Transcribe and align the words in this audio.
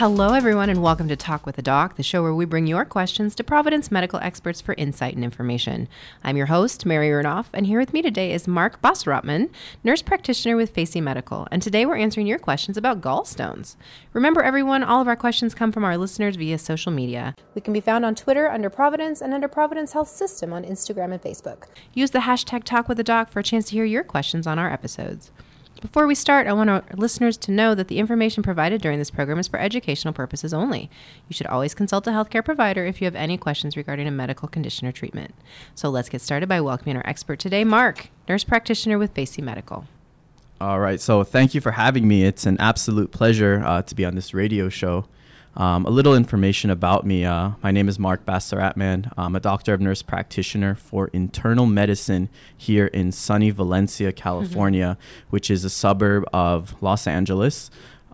Hello, 0.00 0.32
everyone, 0.32 0.70
and 0.70 0.82
welcome 0.82 1.08
to 1.08 1.14
Talk 1.14 1.44
with 1.44 1.58
a 1.58 1.62
Doc, 1.62 1.96
the 1.96 2.02
show 2.02 2.22
where 2.22 2.32
we 2.32 2.46
bring 2.46 2.66
your 2.66 2.86
questions 2.86 3.34
to 3.34 3.44
Providence 3.44 3.90
medical 3.90 4.18
experts 4.20 4.58
for 4.58 4.74
insight 4.78 5.14
and 5.14 5.22
information. 5.22 5.88
I'm 6.24 6.38
your 6.38 6.46
host, 6.46 6.86
Mary 6.86 7.10
Runoff, 7.10 7.48
and 7.52 7.66
here 7.66 7.78
with 7.78 7.92
me 7.92 8.00
today 8.00 8.32
is 8.32 8.48
Mark 8.48 8.80
Bosrotman, 8.80 9.50
nurse 9.84 10.00
practitioner 10.00 10.56
with 10.56 10.70
Facey 10.70 11.02
Medical. 11.02 11.46
And 11.50 11.60
today 11.60 11.84
we're 11.84 11.98
answering 11.98 12.26
your 12.26 12.38
questions 12.38 12.78
about 12.78 13.02
gallstones. 13.02 13.76
Remember, 14.14 14.42
everyone, 14.42 14.82
all 14.82 15.02
of 15.02 15.06
our 15.06 15.16
questions 15.16 15.54
come 15.54 15.70
from 15.70 15.84
our 15.84 15.98
listeners 15.98 16.36
via 16.36 16.56
social 16.56 16.92
media. 16.92 17.34
We 17.54 17.60
can 17.60 17.74
be 17.74 17.80
found 17.82 18.06
on 18.06 18.14
Twitter 18.14 18.50
under 18.50 18.70
Providence 18.70 19.20
and 19.20 19.34
under 19.34 19.48
Providence 19.48 19.92
Health 19.92 20.08
System 20.08 20.50
on 20.54 20.64
Instagram 20.64 21.12
and 21.12 21.20
Facebook. 21.20 21.64
Use 21.92 22.12
the 22.12 22.20
hashtag 22.20 22.64
Talk 22.64 22.88
with 22.88 22.98
a 23.00 23.04
Doc 23.04 23.28
for 23.28 23.40
a 23.40 23.44
chance 23.44 23.66
to 23.66 23.72
hear 23.72 23.84
your 23.84 24.04
questions 24.04 24.46
on 24.46 24.58
our 24.58 24.72
episodes. 24.72 25.30
Before 25.80 26.06
we 26.06 26.14
start, 26.14 26.46
I 26.46 26.52
want 26.52 26.68
our 26.68 26.84
listeners 26.94 27.38
to 27.38 27.50
know 27.50 27.74
that 27.74 27.88
the 27.88 27.98
information 27.98 28.42
provided 28.42 28.82
during 28.82 28.98
this 28.98 29.10
program 29.10 29.38
is 29.38 29.48
for 29.48 29.58
educational 29.58 30.12
purposes 30.12 30.52
only. 30.52 30.90
You 31.26 31.32
should 31.32 31.46
always 31.46 31.74
consult 31.74 32.06
a 32.06 32.10
healthcare 32.10 32.44
provider 32.44 32.84
if 32.84 33.00
you 33.00 33.06
have 33.06 33.14
any 33.14 33.38
questions 33.38 33.78
regarding 33.78 34.06
a 34.06 34.10
medical 34.10 34.46
condition 34.46 34.86
or 34.86 34.92
treatment. 34.92 35.34
So 35.74 35.88
let's 35.88 36.10
get 36.10 36.20
started 36.20 36.50
by 36.50 36.60
welcoming 36.60 36.96
our 36.96 37.06
expert 37.06 37.38
today, 37.38 37.64
Mark, 37.64 38.10
nurse 38.28 38.44
practitioner 38.44 38.98
with 38.98 39.14
Facey 39.14 39.40
Medical. 39.40 39.86
All 40.60 40.80
right, 40.80 41.00
so 41.00 41.24
thank 41.24 41.54
you 41.54 41.62
for 41.62 41.70
having 41.70 42.06
me. 42.06 42.24
It's 42.24 42.44
an 42.44 42.60
absolute 42.60 43.10
pleasure 43.10 43.62
uh, 43.64 43.80
to 43.80 43.94
be 43.94 44.04
on 44.04 44.14
this 44.14 44.34
radio 44.34 44.68
show. 44.68 45.06
Um, 45.56 45.84
a 45.84 45.90
little 45.90 46.14
information 46.14 46.70
about 46.70 47.04
me. 47.04 47.24
Uh, 47.24 47.52
my 47.62 47.72
name 47.72 47.88
is 47.88 47.98
Mark 47.98 48.24
Basaratman. 48.24 49.12
I'm 49.16 49.34
a 49.34 49.40
doctor 49.40 49.74
of 49.74 49.80
nurse 49.80 50.00
practitioner 50.00 50.74
for 50.74 51.08
internal 51.08 51.66
medicine 51.66 52.28
here 52.56 52.86
in 52.86 53.10
sunny 53.10 53.50
Valencia, 53.50 54.12
California, 54.12 54.96
mm-hmm. 54.98 55.30
which 55.30 55.50
is 55.50 55.64
a 55.64 55.70
suburb 55.70 56.24
of 56.32 56.80
Los 56.80 57.06
Angeles. 57.06 57.70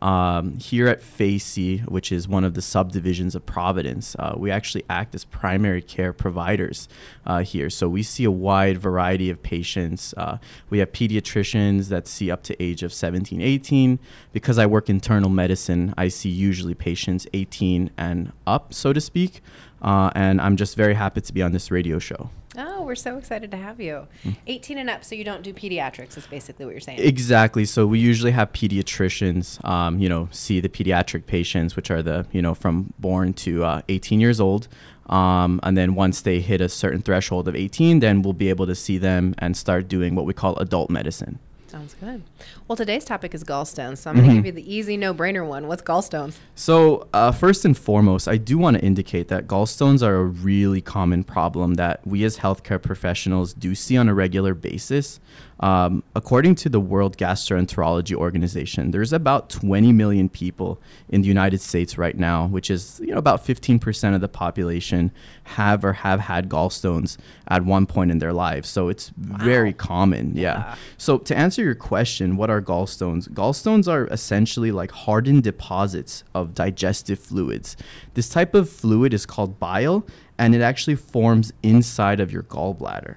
Um, 0.07 0.57
here 0.59 0.87
at 0.87 1.03
Facey, 1.03 1.79
which 1.79 2.13
is 2.13 2.29
one 2.29 2.45
of 2.45 2.55
the 2.55 2.63
subdivisions 2.63 3.35
of 3.35 3.45
Providence, 3.45 4.15
uh, 4.21 4.35
we 4.37 4.53
actually 4.53 4.85
act 4.89 5.17
as 5.17 5.25
primary 5.25 5.83
care 5.83 6.13
providers 6.13 6.89
uh, 7.27 7.43
here. 7.43 7.69
So 7.69 7.89
we 7.89 8.05
see 8.05 8.23
a 8.23 8.31
wide 8.31 8.79
variety 8.79 9.31
of 9.31 9.43
patients. 9.43 10.15
Uh, 10.17 10.39
we 10.71 10.79
have 10.79 10.93
pediatricians 10.93 11.89
that 11.89 12.07
see 12.07 12.31
up 12.31 12.45
to 12.45 12.63
age 12.63 12.85
of 12.85 12.93
17, 12.93 13.43
18. 13.43 13.99
Because 14.33 14.59
I 14.59 14.67
work 14.67 14.89
internal 14.89 15.29
medicine, 15.29 15.93
I 15.99 16.07
see 16.07 16.31
usually 16.31 16.75
patients 16.75 17.27
18 17.33 17.91
and 17.99 18.33
up, 18.47 18.73
so 18.73 18.93
to 18.93 19.01
speak. 19.01 19.41
Uh, 19.83 20.13
and 20.15 20.41
I'm 20.41 20.57
just 20.57 20.77
very 20.77 20.95
happy 20.95 21.21
to 21.21 21.33
be 21.33 21.43
on 21.43 21.51
this 21.51 21.73
radio 21.73 21.99
show. 21.99 22.31
Oh, 22.57 22.83
we're 22.83 22.95
so 22.95 23.19
excited 23.19 23.51
to 23.51 23.57
have 23.57 23.81
you. 23.81 24.07
Mm. 24.25 24.37
18 24.47 24.79
and 24.79 24.91
up, 24.91 25.05
so 25.05 25.15
you 25.15 25.25
don't 25.25 25.43
do 25.43 25.53
pediatrics, 25.53 26.17
is 26.17 26.27
basically 26.27 26.65
what 26.65 26.73
you're 26.73 26.81
saying. 26.81 27.01
Exactly. 27.01 27.65
So 27.65 27.87
we 27.87 27.99
usually 27.99 28.33
have 28.33 28.53
pediatricians, 28.53 29.63
um, 29.65 29.99
you 29.99 30.09
know, 30.09 30.29
see 30.31 30.61
the 30.61 30.69
pediatric 30.69 31.27
patients, 31.27 31.77
which 31.77 31.91
are 31.91 32.03
the, 32.03 32.27
you 32.33 32.41
know, 32.41 32.55
from 32.55 32.93
born 32.99 33.35
to 33.35 33.65
uh, 33.65 33.83
18 33.89 34.21
years 34.21 34.41
old. 34.41 34.69
Um, 35.09 35.61
and 35.63 35.77
then 35.77 35.95
once 35.95 36.21
they 36.21 36.41
hit 36.41 36.61
a 36.61 36.69
certain 36.69 37.03
threshold 37.03 37.47
of 37.47 37.55
18, 37.55 38.01
then 38.01 38.23
we'll 38.23 38.33
be 38.33 38.49
able 38.49 38.67
to 38.67 38.75
see 38.75 38.99
them 38.99 39.35
and 39.39 39.57
start 39.57 39.87
doing 39.87 40.15
what 40.15 40.25
we 40.25 40.33
call 40.33 40.57
adult 40.57 40.91
medicine. 40.91 41.39
Sounds 41.77 41.95
good. 42.01 42.23
Well, 42.67 42.77
today's 42.77 43.05
topic 43.05 43.35
is 43.35 43.45
gallstones, 43.45 43.99
so 43.99 44.09
I'm 44.09 44.17
going 44.17 44.29
to 44.29 44.33
mm-hmm. 44.33 44.43
give 44.45 44.47
you 44.47 44.53
the 44.53 44.75
easy, 44.75 44.97
no-brainer 44.97 45.47
one. 45.47 45.69
What's 45.69 45.83
gallstones? 45.83 46.39
So, 46.55 47.07
uh, 47.13 47.33
first 47.33 47.67
and 47.67 47.77
foremost, 47.77 48.29
I 48.29 48.39
do 48.39 48.57
want 48.57 48.79
to 48.79 48.83
indicate 48.83 49.29
that 49.29 49.47
gallstones 49.47 50.03
are 50.03 50.17
a 50.17 50.25
really 50.25 50.81
common 50.81 51.23
problem 51.23 51.75
that 51.75 52.01
we 52.07 52.25
as 52.25 52.39
healthcare 52.39 52.81
professionals 52.81 53.53
do 53.53 53.75
see 53.75 53.99
on 53.99 54.09
a 54.09 54.15
regular 54.15 54.55
basis. 54.55 55.21
Um, 55.59 56.03
according 56.15 56.57
to 56.57 56.69
the 56.69 56.81
World 56.81 57.17
Gastroenterology 57.17 58.15
Organization, 58.15 58.91
there's 58.91 59.13
about 59.13 59.49
20 59.49 59.91
million 59.91 60.29
people 60.29 60.79
in 61.09 61.23
the 61.23 61.29
United 61.29 61.63
States 61.63 61.97
right 61.97 62.17
now, 62.17 62.47
which 62.47 62.71
is 62.71 63.01
you 63.01 63.13
know 63.13 63.17
about 63.17 63.45
15% 63.45 64.15
of 64.15 64.21
the 64.21 64.29
population 64.29 65.11
have 65.45 65.83
or 65.83 65.95
have 65.95 66.21
had 66.21 66.51
gallstones 66.51 67.17
at 67.49 67.65
one 67.65 67.87
point 67.87 68.11
in 68.11 68.19
their 68.19 68.35
lives. 68.35 68.69
So 68.69 68.89
it's 68.89 69.13
wow. 69.17 69.39
very 69.39 69.73
common. 69.73 70.37
Yeah. 70.37 70.59
yeah. 70.59 70.75
So 70.99 71.19
to 71.19 71.35
answer 71.35 71.63
your 71.67 71.75
question, 71.75 72.37
what 72.37 72.49
are 72.49 72.63
gallstones? 72.63 73.29
Gallstones 73.29 73.87
are 73.87 74.07
essentially 74.07 74.73
like 74.73 74.93
hardened 74.93 75.43
deposits 75.43 76.25
of 76.35 76.55
digestive 76.55 77.19
fluids. 77.19 77.77
This 78.15 78.29
type 78.29 78.55
of 78.55 78.71
fluid 78.71 79.13
is 79.13 79.27
called 79.27 79.59
bile, 79.59 80.07
and 80.39 80.55
it 80.55 80.63
actually 80.63 80.95
forms 80.95 81.53
inside 81.63 82.21
of 82.21 82.33
your 82.33 82.45
gallbladder. 82.45 83.17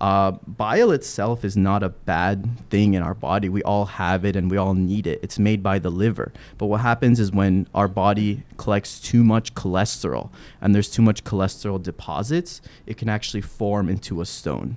Uh, 0.00 0.32
bile 0.32 0.90
itself 0.90 1.44
is 1.44 1.56
not 1.56 1.82
a 1.82 1.88
bad 1.88 2.58
thing 2.68 2.94
in 2.94 3.02
our 3.02 3.14
body. 3.14 3.48
We 3.48 3.62
all 3.62 3.86
have 3.86 4.24
it 4.24 4.34
and 4.36 4.50
we 4.50 4.56
all 4.56 4.74
need 4.74 5.06
it. 5.06 5.20
It's 5.22 5.38
made 5.38 5.62
by 5.62 5.78
the 5.78 5.88
liver. 5.88 6.32
But 6.58 6.66
what 6.66 6.80
happens 6.80 7.20
is 7.20 7.30
when 7.30 7.68
our 7.74 7.88
body 7.88 8.42
collects 8.56 9.00
too 9.00 9.22
much 9.22 9.54
cholesterol 9.54 10.30
and 10.60 10.74
there's 10.74 10.90
too 10.90 11.00
much 11.00 11.22
cholesterol 11.22 11.80
deposits, 11.82 12.60
it 12.86 12.96
can 12.96 13.08
actually 13.08 13.40
form 13.40 13.88
into 13.88 14.20
a 14.20 14.26
stone. 14.26 14.76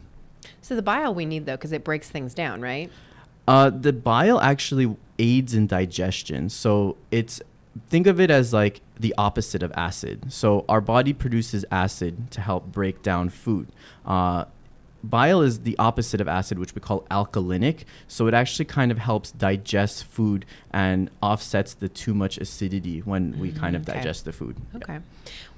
So 0.68 0.76
the 0.76 0.82
bile 0.82 1.16
we 1.16 1.26
need 1.26 1.46
though, 1.46 1.56
because 1.56 1.72
it 1.72 1.86
breaks 1.86 2.10
things 2.10 2.34
down, 2.34 2.60
right? 2.60 2.92
Uh, 3.48 3.70
the 3.70 3.94
bile 3.94 4.42
actually 4.42 4.94
aids 5.18 5.54
in 5.54 5.66
digestion. 5.66 6.50
So 6.50 6.98
it's 7.10 7.42
think 7.88 8.06
of 8.06 8.20
it 8.20 8.30
as 8.30 8.52
like 8.52 8.82
the 9.00 9.16
opposite 9.18 9.64
of 9.64 9.72
acid. 9.78 10.34
So 10.34 10.66
our 10.68 10.82
body 10.82 11.14
produces 11.14 11.64
acid 11.72 12.32
to 12.32 12.42
help 12.42 12.66
break 12.66 13.02
down 13.02 13.30
food. 13.30 13.70
Uh, 14.06 14.44
bile 15.10 15.42
is 15.42 15.62
the 15.62 15.78
opposite 15.78 16.22
of 16.22 16.28
acid, 16.28 16.60
which 16.60 16.76
we 16.76 16.82
call 16.82 17.02
alkalinic. 17.12 17.84
So 18.08 18.28
it 18.28 18.34
actually 18.34 18.66
kind 18.66 18.92
of 18.92 18.98
helps 18.98 19.32
digest 19.32 20.04
food 20.06 20.46
and 20.72 21.10
offsets 21.22 21.74
the 21.74 21.90
too 21.90 22.14
much 22.14 22.38
acidity 22.38 23.00
when 23.00 23.40
we 23.40 23.52
kind 23.52 23.76
of 23.76 23.84
mm, 23.84 23.90
okay. 23.90 24.00
digest 24.00 24.26
the 24.26 24.34
food. 24.34 24.58
Okay. 24.76 25.00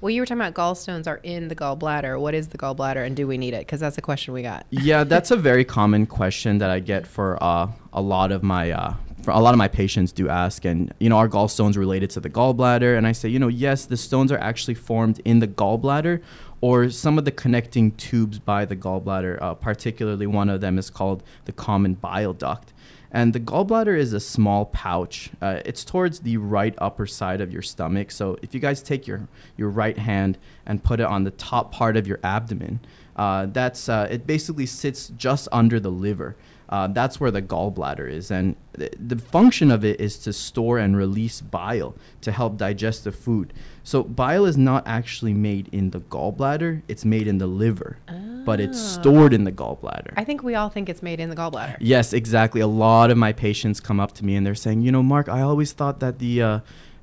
Well, 0.00 0.10
you 0.10 0.22
were 0.22 0.26
talking 0.26 0.40
about 0.40 0.54
gallstones 0.54 1.06
are 1.06 1.20
in 1.22 1.48
the 1.48 1.56
gallbladder. 1.56 2.18
What 2.18 2.34
is 2.34 2.48
the 2.48 2.58
gallbladder 2.58 3.04
and 3.04 3.14
do 3.14 3.26
we 3.26 3.38
need 3.38 3.54
it? 3.54 3.60
Because 3.60 3.80
that's 3.80 3.98
a 3.98 4.02
question 4.02 4.34
we 4.34 4.42
got. 4.42 4.66
yeah, 4.70 5.04
that's 5.04 5.30
a 5.30 5.36
very 5.36 5.64
common 5.64 6.06
question 6.06 6.58
that 6.58 6.70
I 6.70 6.80
get 6.80 7.06
for 7.06 7.42
uh, 7.42 7.68
a 7.92 8.00
lot 8.00 8.32
of 8.32 8.42
my 8.42 8.70
uh, 8.70 8.94
a 9.28 9.40
lot 9.40 9.52
of 9.52 9.58
my 9.58 9.68
patients 9.68 10.12
do 10.12 10.28
ask, 10.28 10.64
and 10.64 10.92
you 10.98 11.08
know, 11.08 11.16
are 11.16 11.28
gallstones 11.28 11.76
related 11.76 12.10
to 12.10 12.20
the 12.20 12.30
gallbladder? 12.30 12.96
And 12.96 13.06
I 13.06 13.12
say, 13.12 13.28
you 13.28 13.38
know, 13.38 13.48
yes, 13.48 13.84
the 13.84 13.96
stones 13.96 14.32
are 14.32 14.38
actually 14.38 14.74
formed 14.74 15.20
in 15.24 15.40
the 15.40 15.48
gallbladder 15.48 16.22
or 16.60 16.90
some 16.90 17.18
of 17.18 17.24
the 17.24 17.30
connecting 17.30 17.92
tubes 17.92 18.38
by 18.38 18.64
the 18.64 18.76
gallbladder. 18.76 19.40
Uh, 19.40 19.54
particularly, 19.54 20.26
one 20.26 20.48
of 20.48 20.60
them 20.60 20.78
is 20.78 20.90
called 20.90 21.22
the 21.44 21.52
common 21.52 21.94
bile 21.94 22.32
duct. 22.32 22.72
And 23.12 23.32
the 23.32 23.40
gallbladder 23.40 23.98
is 23.98 24.12
a 24.12 24.20
small 24.20 24.66
pouch. 24.66 25.30
Uh, 25.42 25.60
it's 25.64 25.84
towards 25.84 26.20
the 26.20 26.36
right 26.36 26.74
upper 26.78 27.06
side 27.06 27.40
of 27.40 27.52
your 27.52 27.62
stomach. 27.62 28.12
So 28.12 28.36
if 28.40 28.54
you 28.54 28.60
guys 28.60 28.82
take 28.82 29.06
your, 29.06 29.26
your 29.56 29.68
right 29.68 29.98
hand 29.98 30.38
and 30.64 30.84
put 30.84 31.00
it 31.00 31.06
on 31.06 31.24
the 31.24 31.32
top 31.32 31.72
part 31.72 31.96
of 31.96 32.06
your 32.06 32.20
abdomen, 32.22 32.80
uh, 33.16 33.46
that's 33.46 33.88
uh, 33.88 34.06
it 34.10 34.26
basically 34.26 34.66
sits 34.66 35.08
just 35.08 35.48
under 35.50 35.80
the 35.80 35.90
liver. 35.90 36.36
Uh, 36.70 36.86
that's 36.86 37.18
where 37.18 37.32
the 37.32 37.42
gallbladder 37.42 38.08
is. 38.08 38.30
And 38.30 38.54
th- 38.78 38.94
the 38.96 39.18
function 39.18 39.72
of 39.72 39.84
it 39.84 40.00
is 40.00 40.16
to 40.18 40.32
store 40.32 40.78
and 40.78 40.96
release 40.96 41.40
bile 41.40 41.96
to 42.20 42.30
help 42.30 42.56
digest 42.56 43.02
the 43.02 43.12
food. 43.12 43.52
So 43.82 44.04
bile 44.04 44.46
is 44.46 44.56
not 44.56 44.86
actually 44.86 45.34
made 45.34 45.68
in 45.72 45.90
the 45.90 45.98
gallbladder, 45.98 46.82
it's 46.86 47.04
made 47.04 47.26
in 47.26 47.38
the 47.38 47.48
liver, 47.48 47.98
oh. 48.08 48.42
but 48.44 48.60
it's 48.60 48.78
ah. 48.78 49.00
stored 49.00 49.34
in 49.34 49.42
the 49.42 49.50
gallbladder. 49.50 50.12
I 50.16 50.22
think 50.22 50.44
we 50.44 50.54
all 50.54 50.68
think 50.68 50.88
it's 50.88 51.02
made 51.02 51.18
in 51.18 51.28
the 51.28 51.36
gallbladder. 51.36 51.76
Yes, 51.80 52.12
exactly. 52.12 52.60
A 52.60 52.68
lot 52.68 53.10
of 53.10 53.18
my 53.18 53.32
patients 53.32 53.80
come 53.80 53.98
up 53.98 54.12
to 54.12 54.24
me 54.24 54.36
and 54.36 54.46
they're 54.46 54.54
saying, 54.54 54.82
you 54.82 54.92
know, 54.92 55.02
Mark, 55.02 55.28
I 55.28 55.40
always 55.40 55.72
thought 55.72 55.98
that 55.98 56.20
the 56.20 56.40
uh, 56.40 56.60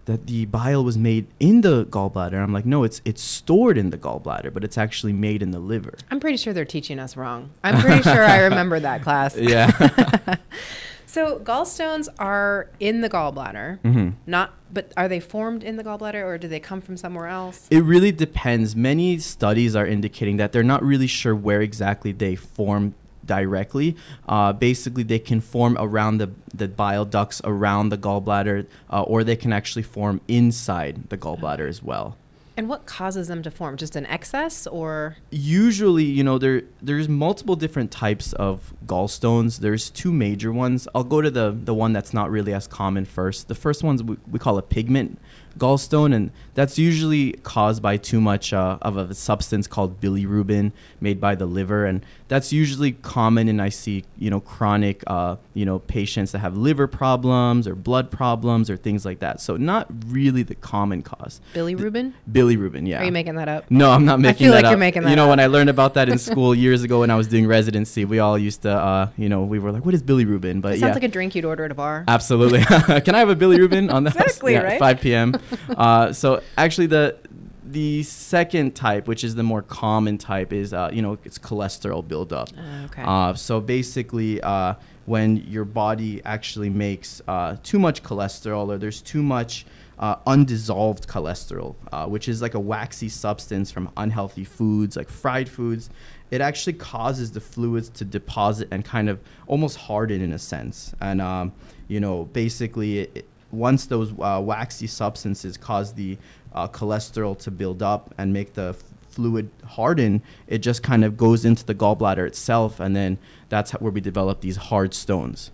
that 0.08 0.26
the 0.26 0.46
bile 0.46 0.84
was 0.84 0.98
made 0.98 1.28
in 1.40 1.62
the 1.62 1.86
gallbladder. 1.86 2.42
I'm 2.42 2.52
like, 2.52 2.66
no, 2.66 2.84
it's 2.84 3.02
it's 3.06 3.22
stored 3.22 3.78
in 3.78 3.92
the 3.92 3.98
gallbladder, 3.98 4.54
but 4.54 4.64
it's 4.64 4.78
actually 4.78 5.14
made 5.14 5.44
in 5.44 5.52
the 5.52 5.60
liver. 5.60 5.94
I'm 6.10 6.20
pretty 6.20 6.38
sure 6.38 6.54
they're 6.54 6.66
teaching 6.66 6.98
us 6.98 7.16
wrong. 7.16 7.52
I'm 7.64 7.80
pretty 7.80 8.02
sure 8.02 8.24
I 8.24 8.40
remember 8.40 8.80
that 8.80 9.04
class. 9.04 9.38
Yeah. 9.48 9.70
so 11.06 11.40
gallstones 11.40 12.10
are 12.18 12.70
in 12.80 13.02
the 13.02 13.10
gallbladder, 13.10 13.80
mm-hmm. 13.82 14.10
not, 14.26 14.54
but 14.74 14.92
are 14.98 15.08
they 15.08 15.20
formed 15.20 15.64
in 15.64 15.78
the 15.78 15.84
gallbladder 15.84 16.24
or 16.24 16.38
do 16.38 16.48
they 16.48 16.60
come 16.60 16.82
from 16.82 16.98
somewhere 16.98 17.28
else? 17.28 17.68
It 17.70 17.84
really 17.84 18.12
depends. 18.12 18.76
Many 18.76 19.20
studies 19.20 19.76
are 19.76 19.86
indicating 19.86 20.38
that 20.38 20.52
they're 20.52 20.64
not 20.64 20.84
really 20.84 21.08
sure 21.08 21.36
where 21.36 21.62
exactly 21.62 22.12
they 22.12 22.36
form 22.36 22.96
directly. 23.28 23.96
Uh, 24.28 24.54
basically, 24.54 25.04
they 25.04 25.20
can 25.20 25.42
form 25.42 25.78
around 25.80 26.18
the, 26.18 26.32
the 26.54 26.68
bile 26.68 27.06
ducts 27.06 27.42
around 27.44 27.90
the 27.90 27.98
gallbladder, 27.98 28.66
uh, 28.90 29.04
or 29.04 29.24
they 29.24 29.36
can 29.36 29.54
actually 29.54 29.84
form 29.84 30.22
inside 30.28 31.10
the 31.10 31.18
gallbladder 31.18 31.68
as 31.68 31.84
well. 31.84 32.18
And 32.58 32.68
what 32.68 32.88
causes 32.88 33.28
them 33.28 33.44
to 33.44 33.52
form? 33.52 33.78
Just 33.78 33.96
an 33.96 34.08
excess 34.08 34.66
or 34.66 35.18
Usually, 35.30 36.06
you 36.06 36.24
know, 36.24 36.40
there 36.40 36.64
there's 36.82 37.08
multiple 37.08 37.56
different 37.56 37.92
types 37.92 38.34
of 38.34 38.74
gallstones. 38.88 39.60
There's 39.60 39.92
two 39.92 40.12
major 40.12 40.52
ones. 40.52 40.88
I'll 40.96 41.04
go 41.04 41.22
to 41.22 41.30
the 41.30 41.52
the 41.52 41.76
one 41.76 41.94
that's 41.94 42.16
not 42.16 42.32
really 42.32 42.56
as 42.56 42.66
common 42.66 43.06
first. 43.06 43.48
The 43.48 43.54
first 43.54 43.84
one's 43.84 44.02
we, 44.02 44.18
we 44.32 44.40
call 44.40 44.58
a 44.58 44.64
pigment 44.64 45.20
gallstone, 45.58 46.14
and 46.16 46.32
that's 46.54 46.78
usually 46.80 47.34
caused 47.44 47.82
by 47.82 47.98
too 47.98 48.22
much 48.22 48.54
uh, 48.54 48.78
of 48.82 48.98
a 48.98 49.14
substance 49.14 49.68
called 49.68 50.00
bilirubin 50.02 50.72
made 51.02 51.20
by 51.20 51.36
the 51.36 51.46
liver, 51.46 51.86
and 51.86 52.06
that's 52.28 52.52
usually 52.54 52.92
common. 52.94 53.48
And 53.48 53.62
I 53.62 53.70
see 53.70 54.04
you 54.18 54.30
know 54.30 54.40
chronic 54.40 55.04
uh, 55.08 55.38
you 55.54 55.66
know 55.66 55.80
patients 55.80 56.32
that 56.32 56.40
have 56.40 56.56
liver 56.58 56.88
problems 56.88 57.68
or 57.68 57.76
blood 57.76 58.12
problems 58.12 58.70
or 58.70 58.78
things 58.78 59.06
like 59.06 59.20
that. 59.20 59.42
So 59.42 59.58
not 59.58 59.88
really 60.08 60.44
the 60.44 60.56
common 60.56 61.02
cause. 61.02 61.42
Bilirubin. 61.54 62.14
Bilirubin, 62.32 62.88
yeah. 62.88 63.02
Are 63.02 63.06
you 63.06 63.12
making 63.12 63.36
that 63.36 63.48
up? 63.50 63.70
No, 63.70 63.92
I'm 63.92 64.06
not 64.06 64.20
making 64.20 64.48
I 64.48 64.48
feel 64.48 64.52
that 64.54 64.58
like 64.64 64.64
you're 64.66 64.74
up. 64.74 64.80
making 64.80 65.08
You 65.08 65.16
know, 65.16 65.26
up. 65.26 65.30
when 65.32 65.40
I 65.40 65.48
learned 65.48 65.70
about 65.70 65.94
that 65.96 66.10
in 66.10 66.18
school 66.30 66.54
years 66.56 66.84
ago 66.84 67.00
when 67.02 67.10
I 67.10 67.16
was 67.16 67.28
doing 67.28 67.48
residency, 67.48 68.06
we 68.06 68.20
all 68.20 68.38
used 68.38 68.62
to, 68.64 68.72
uh, 68.72 69.10
you 69.18 69.30
know, 69.30 69.44
we 69.44 69.60
were 69.60 69.72
like, 69.72 69.86
"What 69.86 69.94
is 69.94 70.04
bilirubin?" 70.04 70.62
But 70.62 70.74
It 70.74 70.80
yeah, 70.80 70.88
sounds 70.88 70.96
like 70.96 71.04
a 71.04 71.08
drink 71.08 71.36
you'd 71.36 71.46
order 71.46 71.66
at 71.66 71.72
a 71.72 71.76
bar. 71.76 72.04
absolutely. 72.08 72.62
Can 73.02 73.16
I 73.16 73.20
have 73.20 73.30
a 73.30 73.36
bilirubin 73.36 73.92
on 73.92 74.04
the 74.06 74.12
house? 74.12 74.22
Exactly, 74.22 74.54
Yeah, 74.54 74.62
right? 74.64 74.80
5 74.80 75.02
p.m. 75.02 75.34
uh, 75.70 76.14
so 76.14 76.42
actually, 76.58 76.88
the 76.88 77.18
the 77.64 78.02
second 78.04 78.76
type, 78.76 79.08
which 79.08 79.24
is 79.24 79.36
the 79.36 79.44
more 79.44 79.62
common 79.62 80.18
type, 80.18 80.54
is 80.54 80.74
uh, 80.74 80.90
you 80.94 81.02
know 81.02 81.18
it's 81.24 81.38
cholesterol 81.38 82.08
buildup. 82.08 82.50
Uh, 82.58 82.86
okay. 82.86 83.04
Uh, 83.06 83.34
so 83.34 83.60
basically, 83.60 84.42
uh, 84.42 84.76
when 85.06 85.38
your 85.38 85.66
body 85.66 86.22
actually 86.26 86.70
makes 86.70 87.22
uh, 87.28 87.58
too 87.64 87.80
much 87.80 88.04
cholesterol 88.04 88.68
or 88.70 88.78
there's 88.78 89.02
too 89.02 89.24
much 89.24 89.66
uh, 90.00 90.16
undissolved 90.28 91.08
cholesterol, 91.08 91.76
uh, 91.92 92.06
which 92.06 92.28
is 92.28 92.42
like 92.42 92.54
a 92.54 92.60
waxy 92.60 93.10
substance 93.10 93.72
from 93.72 93.90
unhealthy 93.98 94.44
foods 94.44 94.96
like 94.96 95.10
fried 95.10 95.50
foods, 95.50 95.90
it 96.30 96.40
actually 96.42 96.74
causes 96.74 97.32
the 97.32 97.40
fluids 97.42 97.90
to 97.90 98.06
deposit 98.06 98.68
and 98.72 98.86
kind 98.86 99.10
of 99.10 99.20
almost 99.48 99.78
harden 99.78 100.22
in 100.22 100.34
a 100.34 100.40
sense. 100.40 100.94
And, 101.02 101.20
um, 101.22 101.52
you 101.88 102.00
know, 102.00 102.26
basically, 102.26 103.00
it- 103.00 103.26
once 103.52 103.86
those 103.86 104.12
uh, 104.20 104.42
waxy 104.44 104.88
substances 104.88 105.58
cause 105.58 105.94
the 105.94 106.18
uh, 106.54 106.68
cholesterol 106.68 107.38
to 107.40 107.52
build 107.52 107.82
up 107.82 108.14
and 108.18 108.34
make 108.34 108.54
the 108.54 108.70
f- 108.70 108.84
fluid 109.10 109.50
harden, 109.66 110.22
it 110.48 110.60
just 110.60 110.84
kind 110.84 111.04
of 111.04 111.18
goes 111.18 111.46
into 111.46 111.66
the 111.66 111.76
gallbladder 111.76 112.26
itself, 112.28 112.80
and 112.80 112.96
then 112.96 113.18
that's 113.50 113.72
where 113.72 113.92
we 113.92 114.02
develop 114.02 114.42
these 114.42 114.58
hard 114.58 114.94
stones. 114.94 115.52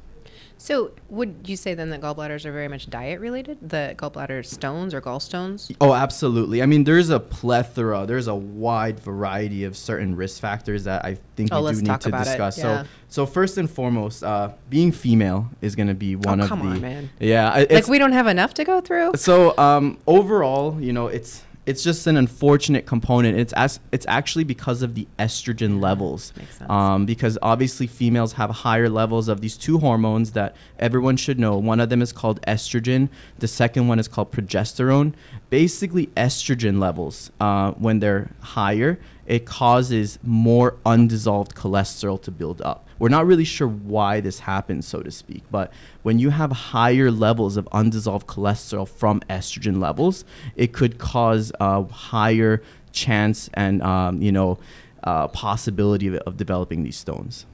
So, 0.63 0.91
would 1.09 1.41
you 1.45 1.57
say 1.57 1.73
then 1.73 1.89
that 1.89 1.99
gallbladders 1.99 2.45
are 2.45 2.53
very 2.53 2.69
much 2.69 2.89
diet 2.89 3.19
related? 3.19 3.57
The 3.69 3.95
gallbladder 3.97 4.45
stones 4.45 4.93
or 4.93 5.01
gallstones? 5.01 5.69
Oh, 5.81 5.93
absolutely. 5.93 6.61
I 6.61 6.67
mean, 6.67 6.85
there's 6.85 7.09
a 7.09 7.19
plethora, 7.19 8.05
there's 8.05 8.27
a 8.27 8.35
wide 8.35 8.97
variety 8.97 9.65
of 9.65 9.75
certain 9.75 10.15
risk 10.15 10.39
factors 10.39 10.85
that 10.85 11.03
I 11.03 11.17
think 11.35 11.49
Oh, 11.51 11.65
we 11.65 11.73
do 11.73 11.81
need 11.81 11.99
to 11.99 12.11
discuss. 12.11 12.57
yeah. 12.57 12.83
So, 12.83 12.87
so 13.09 13.25
first 13.25 13.57
and 13.57 13.69
foremost, 13.69 14.23
uh, 14.23 14.53
being 14.69 14.93
female 14.93 15.49
is 15.59 15.75
going 15.75 15.89
to 15.89 15.93
be 15.93 16.15
one 16.15 16.39
oh, 16.39 16.43
of 16.45 16.49
come 16.49 16.59
the. 16.61 16.75
on, 16.75 16.79
man. 16.81 17.09
Yeah, 17.19 17.65
Like 17.69 17.89
we 17.89 17.99
don't 17.99 18.13
have 18.13 18.27
enough 18.27 18.53
to 18.53 18.63
go 18.63 18.79
through. 18.79 19.15
so 19.15 19.57
um, 19.57 19.97
overall, 20.07 20.79
you 20.79 20.93
know, 20.93 21.07
it's 21.07 21.43
it's 21.65 21.83
just 21.83 22.07
an 22.07 22.17
unfortunate 22.17 22.85
component. 22.85 23.37
It's 23.37 23.53
as 23.53 23.79
it's 23.91 24.05
actually 24.07 24.43
because 24.43 24.81
of 24.81 24.95
the 24.95 25.07
estrogen 25.17 25.81
levels. 25.81 26.33
Makes 26.37 26.57
sense. 26.57 26.69
Um, 26.69 27.05
because 27.05 27.37
obviously 27.41 27.87
females 27.87 28.33
have 28.33 28.49
higher 28.49 28.89
levels 28.89 29.27
of 29.27 29.41
these 29.41 29.57
two 29.57 29.79
hormones 29.79 30.31
that 30.31 30.55
everyone 30.79 31.17
should 31.17 31.39
know. 31.39 31.57
One 31.57 31.79
of 31.79 31.89
them 31.89 32.01
is 32.01 32.11
called 32.11 32.41
estrogen. 32.41 33.09
The 33.39 33.47
second 33.47 33.87
one 33.87 33.99
is 33.99 34.07
called 34.07 34.31
progesterone. 34.31 35.13
Basically, 35.49 36.07
estrogen 36.07 36.79
levels 36.79 37.31
uh, 37.39 37.71
when 37.71 37.99
they're 37.99 38.31
higher, 38.41 38.99
it 39.25 39.45
causes 39.45 40.19
more 40.23 40.77
undissolved 40.85 41.55
cholesterol 41.55 42.21
to 42.23 42.31
build 42.31 42.61
up. 42.61 42.87
We're 42.99 43.09
not 43.09 43.25
really 43.25 43.43
sure 43.43 43.67
why 43.67 44.19
this 44.19 44.39
happens, 44.39 44.87
so 44.87 45.01
to 45.01 45.11
speak, 45.11 45.43
but 45.51 45.71
when 46.03 46.19
you 46.19 46.29
have 46.29 46.51
higher 46.51 47.11
levels 47.11 47.57
of 47.57 47.67
undissolved 47.71 48.27
cholesterol 48.27 48.87
from 48.87 49.21
estrogen 49.29 49.81
levels, 49.81 50.23
it 50.55 50.73
could 50.73 50.97
cause 50.97 51.51
a 51.59 51.83
higher 51.83 52.61
chance 52.91 53.49
and 53.55 53.81
um, 53.81 54.21
you 54.21 54.31
know 54.31 54.59
uh, 55.03 55.27
possibility 55.27 56.07
of, 56.07 56.15
of 56.15 56.37
developing 56.37 56.83
these 56.83 56.95
stones. 56.95 57.45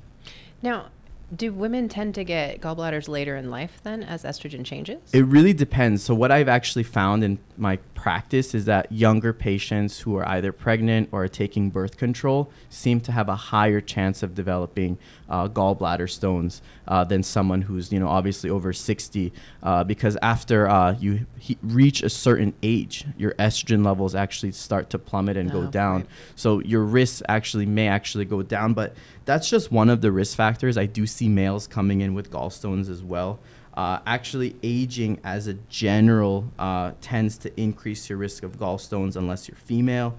Now, 0.61 0.87
do 1.35 1.53
women 1.53 1.89
tend 1.89 2.15
to 2.15 2.23
get 2.23 2.59
gallbladders 2.59 3.07
later 3.07 3.35
in 3.35 3.49
life 3.49 3.79
then 3.83 4.03
as 4.03 4.23
estrogen 4.23 4.65
changes? 4.65 4.99
It 5.13 5.25
really 5.25 5.53
depends. 5.53 6.03
So 6.03 6.13
what 6.15 6.31
I've 6.31 6.49
actually 6.49 6.83
found 6.83 7.23
in 7.23 7.39
my 7.59 7.75
practice 7.93 8.55
is 8.55 8.65
that 8.65 8.89
younger 8.91 9.33
patients 9.33 9.99
who 9.99 10.15
are 10.15 10.27
either 10.29 10.51
pregnant 10.53 11.09
or 11.11 11.25
are 11.25 11.27
taking 11.27 11.69
birth 11.69 11.97
control 11.97 12.49
seem 12.69 13.01
to 13.01 13.11
have 13.11 13.27
a 13.27 13.35
higher 13.35 13.81
chance 13.81 14.23
of 14.23 14.33
developing 14.33 14.97
uh, 15.29 15.47
gallbladder 15.49 16.09
stones 16.09 16.61
uh, 16.87 17.03
than 17.03 17.21
someone 17.21 17.61
who's 17.63 17.91
you 17.91 17.99
know 17.99 18.07
obviously 18.07 18.49
over 18.49 18.71
60 18.71 19.33
uh, 19.61 19.83
because 19.83 20.17
after 20.21 20.67
uh, 20.69 20.95
you 20.99 21.25
he- 21.37 21.57
reach 21.61 22.01
a 22.01 22.09
certain 22.09 22.53
age 22.63 23.05
your 23.17 23.33
estrogen 23.33 23.85
levels 23.85 24.15
actually 24.15 24.51
start 24.53 24.89
to 24.89 24.97
plummet 24.97 25.35
and 25.37 25.51
go 25.51 25.63
Oh, 25.63 25.67
down. 25.67 25.95
right. 25.97 26.05
so 26.35 26.59
your 26.61 26.83
risks 26.83 27.21
actually 27.27 27.65
may 27.65 27.87
actually 27.89 28.25
go 28.25 28.41
down 28.41 28.73
but 28.73 28.95
that's 29.25 29.49
just 29.49 29.71
one 29.71 29.89
of 29.91 30.01
the 30.01 30.11
risk 30.11 30.35
factors. 30.35 30.75
I 30.75 30.87
do 30.87 31.05
see 31.05 31.29
males 31.29 31.67
coming 31.67 32.01
in 32.01 32.15
with 32.15 32.31
gallstones 32.31 32.89
as 32.89 33.03
well 33.03 33.37
uh, 33.79 34.01
actually 34.05 34.57
aging 34.61 35.17
as 35.23 35.47
a 35.47 35.53
general 35.69 36.51
uh, 36.59 36.91
tends 36.99 37.37
to 37.37 37.49
increase 37.57 38.09
your 38.09 38.17
risk 38.17 38.43
of 38.43 38.59
gallstones 38.59 39.15
unless 39.15 39.47
you're 39.47 39.55
female. 39.55 40.17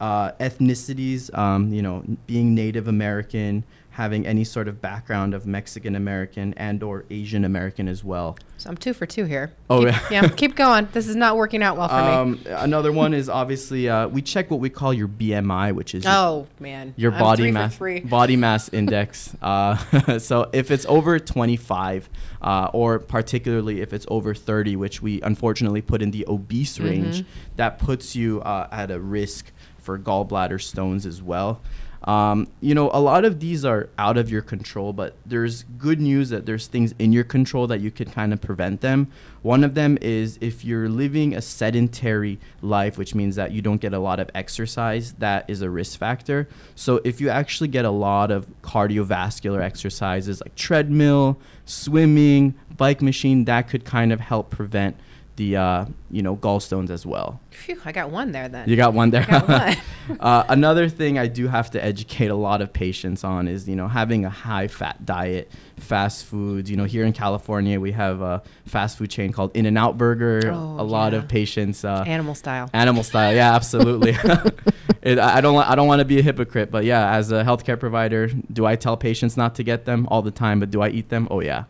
Uh, 0.00 0.30
ethnicities 0.38 1.36
um, 1.36 1.72
you 1.74 1.82
know 1.82 2.02
being 2.26 2.54
native 2.54 2.88
american 2.88 3.62
having 3.90 4.26
any 4.26 4.44
sort 4.44 4.68
of 4.68 4.80
background 4.80 5.34
of 5.34 5.46
mexican 5.46 5.94
american 5.96 6.54
and 6.54 6.82
or 6.82 7.04
asian 7.10 7.44
american 7.44 7.88
as 7.88 8.02
well 8.04 8.36
So 8.58 8.68
I'm 8.70 8.76
two 8.76 8.92
for 8.92 9.06
two 9.06 9.24
here. 9.24 9.52
Oh, 9.70 9.84
Keep- 9.84 9.94
yeah. 10.10 10.22
yeah. 10.22 10.28
Keep 10.28 10.54
going. 10.56 10.86
This 10.92 11.08
is 11.08 11.16
not 11.16 11.36
working 11.36 11.62
out 11.62 11.76
well 11.78 11.88
for 11.88 11.94
me. 11.94 12.10
um, 12.10 12.40
another 12.46 12.92
one 12.92 13.14
is 13.14 13.28
obviously 13.30 13.88
uh, 13.88 14.06
we 14.08 14.20
check 14.22 14.50
what 14.50 14.60
we 14.60 14.68
call 14.68 14.92
your 14.92 15.08
bmi 15.08 15.72
which 15.74 15.94
is 15.94 16.04
your 16.04 16.12
Oh 16.14 16.46
man, 16.60 16.92
your 16.96 17.12
I'm 17.12 17.20
body 17.20 17.50
mass 17.52 17.76
three. 17.76 18.00
body 18.00 18.36
mass 18.36 18.68
index. 18.68 19.34
Uh, 19.42 20.18
so 20.18 20.48
if 20.52 20.70
it's 20.70 20.84
over 20.86 21.18
25, 21.18 22.08
uh, 22.42 22.68
or 22.74 22.98
particularly 22.98 23.80
if 23.80 23.92
it's 23.92 24.04
over 24.08 24.34
30, 24.34 24.76
which 24.76 25.00
we 25.02 25.20
unfortunately 25.22 25.80
put 25.80 26.02
in 26.02 26.10
the 26.10 26.24
obese 26.28 26.76
Mm-hmm. 26.78 26.84
range, 26.86 27.24
that 27.56 27.78
puts 27.78 28.14
you 28.14 28.40
uh, 28.42 28.68
at 28.70 28.90
a 28.90 29.00
risk 29.00 29.50
for 29.78 29.98
gallbladder 29.98 30.60
stones 30.60 31.06
as 31.06 31.22
well. 31.22 31.60
Um, 32.04 32.48
you 32.60 32.74
know, 32.74 32.90
a 32.92 33.00
lot 33.00 33.24
of 33.24 33.40
these 33.40 33.64
are 33.64 33.90
out 33.98 34.16
of 34.16 34.30
your 34.30 34.40
control, 34.40 34.92
but 34.92 35.14
there's 35.26 35.64
good 35.76 36.00
news 36.00 36.30
that 36.30 36.46
there's 36.46 36.66
things 36.66 36.94
in 36.98 37.12
your 37.12 37.24
control 37.24 37.66
that 37.66 37.80
you 37.80 37.90
can 37.90 38.10
kind 38.10 38.32
of 38.32 38.40
prevent 38.40 38.80
them. 38.80 39.08
One 39.42 39.64
of 39.64 39.74
them 39.74 39.98
is 40.00 40.38
if 40.40 40.64
you're 40.64 40.88
living 40.88 41.34
a 41.34 41.42
sedentary 41.42 42.38
life, 42.62 42.96
which 42.96 43.14
means 43.14 43.36
that 43.36 43.52
you 43.52 43.60
don't 43.60 43.80
get 43.80 43.92
a 43.92 43.98
lot 43.98 44.18
of 44.18 44.30
exercise, 44.34 45.12
that 45.14 45.48
is 45.48 45.60
a 45.60 45.68
risk 45.68 45.98
factor. 45.98 46.48
So 46.74 47.00
if 47.04 47.20
you 47.20 47.28
actually 47.28 47.68
get 47.68 47.84
a 47.84 47.90
lot 47.90 48.30
of 48.30 48.46
cardiovascular 48.62 49.60
exercises 49.60 50.40
like 50.40 50.54
treadmill, 50.54 51.38
swimming, 51.66 52.54
bike 52.76 53.02
machine, 53.02 53.44
that 53.44 53.68
could 53.68 53.84
kind 53.84 54.10
of 54.10 54.20
help 54.20 54.48
prevent 54.48 54.96
the 55.36 55.56
uh, 55.56 55.84
you 56.10 56.22
know 56.22 56.36
gallstones 56.36 56.90
as 56.90 57.06
well. 57.06 57.40
Phew, 57.50 57.80
I 57.84 57.92
got 57.92 58.10
one 58.10 58.32
there 58.32 58.48
then. 58.48 58.68
You 58.68 58.76
got 58.76 58.94
one 58.94 59.10
there. 59.10 59.26
Got 59.26 59.48
one. 59.48 59.76
uh, 60.20 60.44
another 60.48 60.88
thing 60.88 61.18
I 61.18 61.26
do 61.26 61.48
have 61.48 61.70
to 61.72 61.84
educate 61.84 62.28
a 62.28 62.34
lot 62.34 62.62
of 62.62 62.72
patients 62.72 63.24
on 63.24 63.48
is, 63.48 63.68
you 63.68 63.76
know, 63.76 63.88
having 63.88 64.24
a 64.24 64.30
high 64.30 64.68
fat 64.68 65.04
diet, 65.04 65.50
fast 65.76 66.24
foods. 66.26 66.70
You 66.70 66.76
know, 66.76 66.84
here 66.84 67.04
in 67.04 67.12
California, 67.12 67.80
we 67.80 67.92
have 67.92 68.20
a 68.20 68.42
fast 68.66 68.98
food 68.98 69.10
chain 69.10 69.32
called 69.32 69.50
In-N-Out 69.54 69.98
Burger. 69.98 70.52
Oh, 70.52 70.76
a 70.80 70.84
lot 70.84 71.12
yeah. 71.12 71.18
of 71.18 71.28
patients. 71.28 71.84
Uh, 71.84 72.04
Animal 72.06 72.34
style. 72.34 72.70
Animal 72.72 73.02
style, 73.02 73.34
yeah, 73.34 73.54
absolutely. 73.54 74.10
it, 75.02 75.18
I 75.18 75.38
I 75.38 75.42
don't, 75.42 75.56
I 75.56 75.74
don't 75.74 75.88
want 75.88 76.00
to 76.00 76.04
be 76.04 76.18
a 76.18 76.22
hypocrite, 76.22 76.70
but 76.70 76.84
yeah, 76.84 77.14
as 77.14 77.32
a 77.32 77.42
healthcare 77.42 77.80
provider, 77.80 78.28
do 78.52 78.66
I 78.66 78.76
tell 78.76 78.96
patients 78.96 79.36
not 79.36 79.54
to 79.56 79.62
get 79.62 79.86
them 79.86 80.06
all 80.08 80.22
the 80.22 80.30
time? 80.30 80.60
But 80.60 80.70
do 80.70 80.82
I 80.82 80.90
eat 80.90 81.08
them? 81.08 81.26
Oh 81.30 81.40
yeah. 81.40 81.64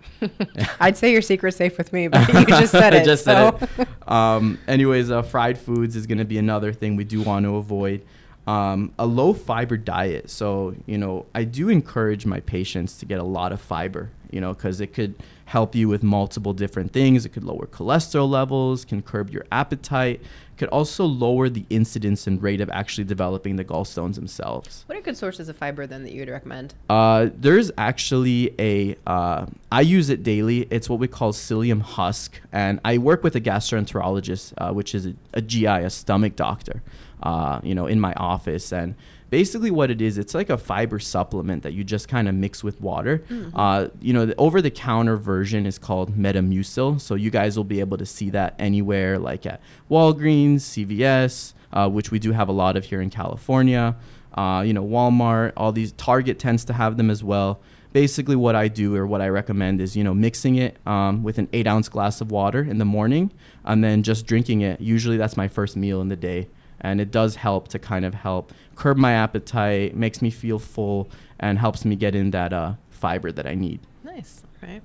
I'd 0.80 0.96
say 0.96 1.12
your 1.12 1.22
secret's 1.22 1.56
safe 1.56 1.78
with 1.78 1.92
me, 1.92 2.08
but 2.08 2.26
you 2.28 2.44
just 2.46 2.72
said 2.72 2.94
it. 2.94 3.02
I 3.02 3.04
just 3.04 3.24
so. 3.24 3.56
said 3.60 3.68
it. 3.78 4.10
Um, 4.10 4.58
anyways, 4.66 5.10
uh, 5.10 5.22
fried 5.22 5.56
foods 5.74 5.94
is 5.94 6.06
going 6.06 6.18
to 6.18 6.24
be 6.24 6.38
another 6.38 6.72
thing 6.72 6.96
we 6.96 7.04
do 7.04 7.22
want 7.22 7.44
to 7.44 7.56
avoid. 7.56 8.02
Um, 8.46 8.92
a 8.98 9.06
low 9.06 9.32
fiber 9.32 9.76
diet. 9.76 10.28
So, 10.30 10.74
you 10.86 10.98
know, 10.98 11.26
I 11.34 11.44
do 11.44 11.68
encourage 11.68 12.26
my 12.26 12.40
patients 12.40 12.98
to 12.98 13.06
get 13.06 13.20
a 13.20 13.24
lot 13.24 13.52
of 13.52 13.60
fiber, 13.60 14.10
you 14.30 14.40
know, 14.40 14.52
because 14.52 14.80
it 14.80 14.92
could 14.92 15.14
help 15.44 15.74
you 15.74 15.88
with 15.88 16.02
multiple 16.02 16.52
different 16.52 16.92
things. 16.92 17.24
It 17.24 17.28
could 17.28 17.44
lower 17.44 17.66
cholesterol 17.66 18.28
levels, 18.28 18.84
can 18.84 19.02
curb 19.02 19.30
your 19.30 19.44
appetite, 19.52 20.22
could 20.60 20.68
also 20.68 21.06
lower 21.06 21.48
the 21.48 21.64
incidence 21.70 22.26
and 22.26 22.42
rate 22.42 22.60
of 22.60 22.68
actually 22.68 23.04
developing 23.04 23.56
the 23.56 23.64
gallstones 23.64 24.16
themselves. 24.16 24.84
What 24.86 24.98
are 24.98 25.00
good 25.00 25.16
sources 25.16 25.48
of 25.48 25.56
fiber 25.56 25.86
then 25.86 26.02
that 26.02 26.12
you 26.12 26.20
would 26.20 26.28
recommend? 26.28 26.74
Uh, 26.90 27.30
there's 27.34 27.70
actually 27.78 28.54
a, 28.58 28.94
uh, 29.06 29.46
I 29.72 29.80
use 29.80 30.10
it 30.10 30.22
daily. 30.22 30.68
It's 30.70 30.90
what 30.90 30.98
we 30.98 31.08
call 31.08 31.32
psyllium 31.32 31.80
husk. 31.80 32.38
And 32.52 32.78
I 32.84 32.98
work 32.98 33.24
with 33.24 33.34
a 33.36 33.40
gastroenterologist, 33.40 34.52
uh, 34.58 34.74
which 34.74 34.94
is 34.94 35.06
a, 35.06 35.14
a 35.32 35.40
GI, 35.40 35.64
a 35.64 35.88
stomach 35.88 36.36
doctor, 36.36 36.82
uh, 37.22 37.60
you 37.62 37.74
know, 37.74 37.86
in 37.86 37.98
my 37.98 38.12
office. 38.18 38.70
And 38.70 38.96
basically 39.30 39.70
what 39.70 39.90
it 39.90 40.02
is, 40.02 40.18
it's 40.18 40.34
like 40.34 40.50
a 40.50 40.58
fiber 40.58 40.98
supplement 40.98 41.62
that 41.62 41.72
you 41.72 41.84
just 41.84 42.08
kind 42.08 42.28
of 42.28 42.34
mix 42.34 42.62
with 42.62 42.80
water. 42.80 43.18
Mm-hmm. 43.30 43.56
Uh, 43.56 43.88
you 44.00 44.12
know, 44.12 44.26
the 44.26 44.36
over 44.36 44.60
the 44.60 44.70
counter 44.70 45.16
version 45.16 45.64
is 45.64 45.78
called 45.78 46.16
Metamucil. 46.16 47.00
So 47.00 47.14
you 47.14 47.30
guys 47.30 47.56
will 47.56 47.64
be 47.64 47.80
able 47.80 47.96
to 47.98 48.06
see 48.06 48.30
that 48.30 48.54
anywhere, 48.58 49.18
like 49.18 49.46
at 49.46 49.60
Walgreens, 49.90 50.56
CVS, 50.56 51.54
uh, 51.72 51.88
which 51.88 52.10
we 52.10 52.18
do 52.18 52.32
have 52.32 52.48
a 52.48 52.52
lot 52.52 52.76
of 52.76 52.84
here 52.84 53.00
in 53.00 53.10
California. 53.10 53.96
Uh, 54.34 54.62
you 54.66 54.72
know, 54.72 54.84
Walmart, 54.84 55.52
all 55.56 55.72
these. 55.72 55.92
Target 55.92 56.38
tends 56.38 56.64
to 56.64 56.72
have 56.72 56.96
them 56.96 57.10
as 57.10 57.22
well. 57.24 57.60
Basically, 57.92 58.36
what 58.36 58.54
I 58.54 58.68
do 58.68 58.94
or 58.94 59.04
what 59.04 59.20
I 59.20 59.28
recommend 59.28 59.80
is, 59.80 59.96
you 59.96 60.04
know, 60.04 60.14
mixing 60.14 60.54
it 60.56 60.76
um, 60.86 61.24
with 61.24 61.38
an 61.38 61.48
eight 61.52 61.66
ounce 61.66 61.88
glass 61.88 62.20
of 62.20 62.30
water 62.30 62.62
in 62.62 62.78
the 62.78 62.84
morning 62.84 63.32
and 63.64 63.82
then 63.82 64.04
just 64.04 64.26
drinking 64.26 64.60
it. 64.60 64.80
Usually, 64.80 65.16
that's 65.16 65.36
my 65.36 65.48
first 65.48 65.76
meal 65.76 66.00
in 66.00 66.08
the 66.08 66.16
day. 66.16 66.48
And 66.80 67.00
it 67.00 67.10
does 67.10 67.36
help 67.36 67.68
to 67.68 67.78
kind 67.78 68.04
of 68.04 68.14
help 68.14 68.52
curb 68.74 68.96
my 68.96 69.12
appetite, 69.12 69.94
makes 69.94 70.22
me 70.22 70.30
feel 70.30 70.58
full, 70.58 71.10
and 71.38 71.58
helps 71.58 71.84
me 71.84 71.96
get 71.96 72.14
in 72.14 72.30
that 72.30 72.52
uh, 72.52 72.74
fiber 72.90 73.30
that 73.32 73.46
I 73.46 73.54
need. 73.54 73.80
Nice. 74.04 74.42
Right. 74.62 74.82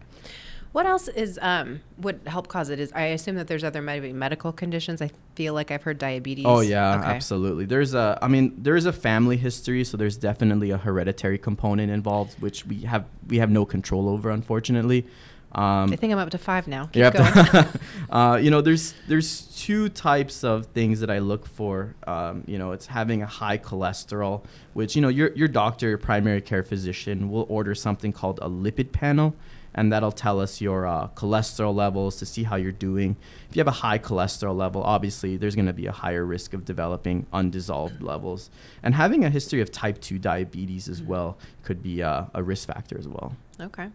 What 0.71 0.85
else 0.85 1.07
is 1.07 1.39
um 1.41 1.79
would 1.99 2.19
help 2.27 2.49
cause 2.49 2.69
it? 2.69 2.81
Is 2.81 2.91
I 2.93 3.03
assume 3.05 3.35
that 3.37 3.47
there's 3.47 3.63
other 3.63 3.81
maybe 3.81 4.11
medical 4.11 4.51
conditions. 4.51 5.01
I 5.01 5.09
feel 5.35 5.53
like 5.53 5.71
I've 5.71 5.83
heard 5.83 5.97
diabetes. 5.97 6.45
Oh 6.45 6.59
yeah, 6.59 6.95
Okay. 6.97 7.05
absolutely. 7.07 7.63
There's 7.63 7.93
a, 7.93 8.19
I 8.21 8.27
mean, 8.27 8.53
there 8.57 8.75
is 8.75 8.85
a 8.85 8.91
family 8.91 9.37
history, 9.37 9.85
so 9.85 9.95
there's 9.95 10.17
definitely 10.17 10.71
a 10.71 10.77
hereditary 10.77 11.37
component 11.37 11.91
involved, 11.93 12.41
which 12.41 12.65
we 12.65 12.81
have 12.81 13.05
we 13.27 13.37
have 13.37 13.49
no 13.49 13.65
control 13.65 14.09
over, 14.09 14.29
unfortunately. 14.29 15.05
Um, 15.55 15.91
I 15.93 15.95
think 15.95 16.11
I'm 16.11 16.19
up 16.19 16.29
to 16.31 16.37
five 16.37 16.67
now. 16.67 16.87
Keep 16.87 17.03
you 17.05 17.11
going. 17.11 17.33
to- 17.33 17.79
uh, 18.09 18.35
you 18.35 18.51
know, 18.51 18.59
there's 18.61 18.93
there's 19.07 19.41
two 19.57 19.87
types 19.89 20.43
of 20.43 20.65
things 20.67 20.99
that 20.99 21.09
I 21.09 21.19
look 21.19 21.45
for. 21.47 21.95
Um, 22.05 22.43
you 22.45 22.57
know, 22.59 22.73
it's 22.73 22.85
having 22.87 23.21
a 23.21 23.25
high 23.25 23.57
cholesterol, 23.57 24.43
which 24.73 24.95
you 24.95 25.01
know 25.01 25.07
your 25.07 25.31
your 25.33 25.47
doctor, 25.47 25.87
your 25.87 25.97
primary 25.97 26.41
care 26.41 26.61
physician, 26.63 27.29
will 27.31 27.45
order 27.49 27.73
something 27.73 28.11
called 28.11 28.39
a 28.41 28.49
lipid 28.49 28.91
panel, 28.91 29.33
and 29.73 29.93
that'll 29.93 30.11
tell 30.11 30.41
us 30.41 30.59
your 30.59 30.85
uh, 30.85 31.07
cholesterol 31.15 31.73
levels 31.73 32.17
to 32.17 32.25
see 32.25 32.43
how 32.43 32.57
you're 32.57 32.73
doing. 32.73 33.15
If 33.49 33.55
you 33.55 33.61
have 33.61 33.67
a 33.69 33.71
high 33.71 33.97
cholesterol 33.99 34.57
level, 34.57 34.83
obviously 34.83 35.37
there's 35.37 35.55
going 35.55 35.67
to 35.67 35.73
be 35.73 35.85
a 35.87 35.93
higher 35.93 36.25
risk 36.25 36.53
of 36.53 36.65
developing 36.65 37.27
undissolved 37.31 38.01
levels, 38.01 38.49
and 38.83 38.93
having 38.93 39.23
a 39.23 39.29
history 39.29 39.61
of 39.61 39.71
type 39.71 40.01
two 40.01 40.19
diabetes 40.19 40.89
as 40.89 41.01
well 41.01 41.37
could 41.63 41.81
be 41.81 42.03
uh, 42.03 42.25
a 42.33 42.43
risk 42.43 42.67
factor 42.67 42.97
as 42.97 43.07
well. 43.07 43.37
okay. 43.61 43.87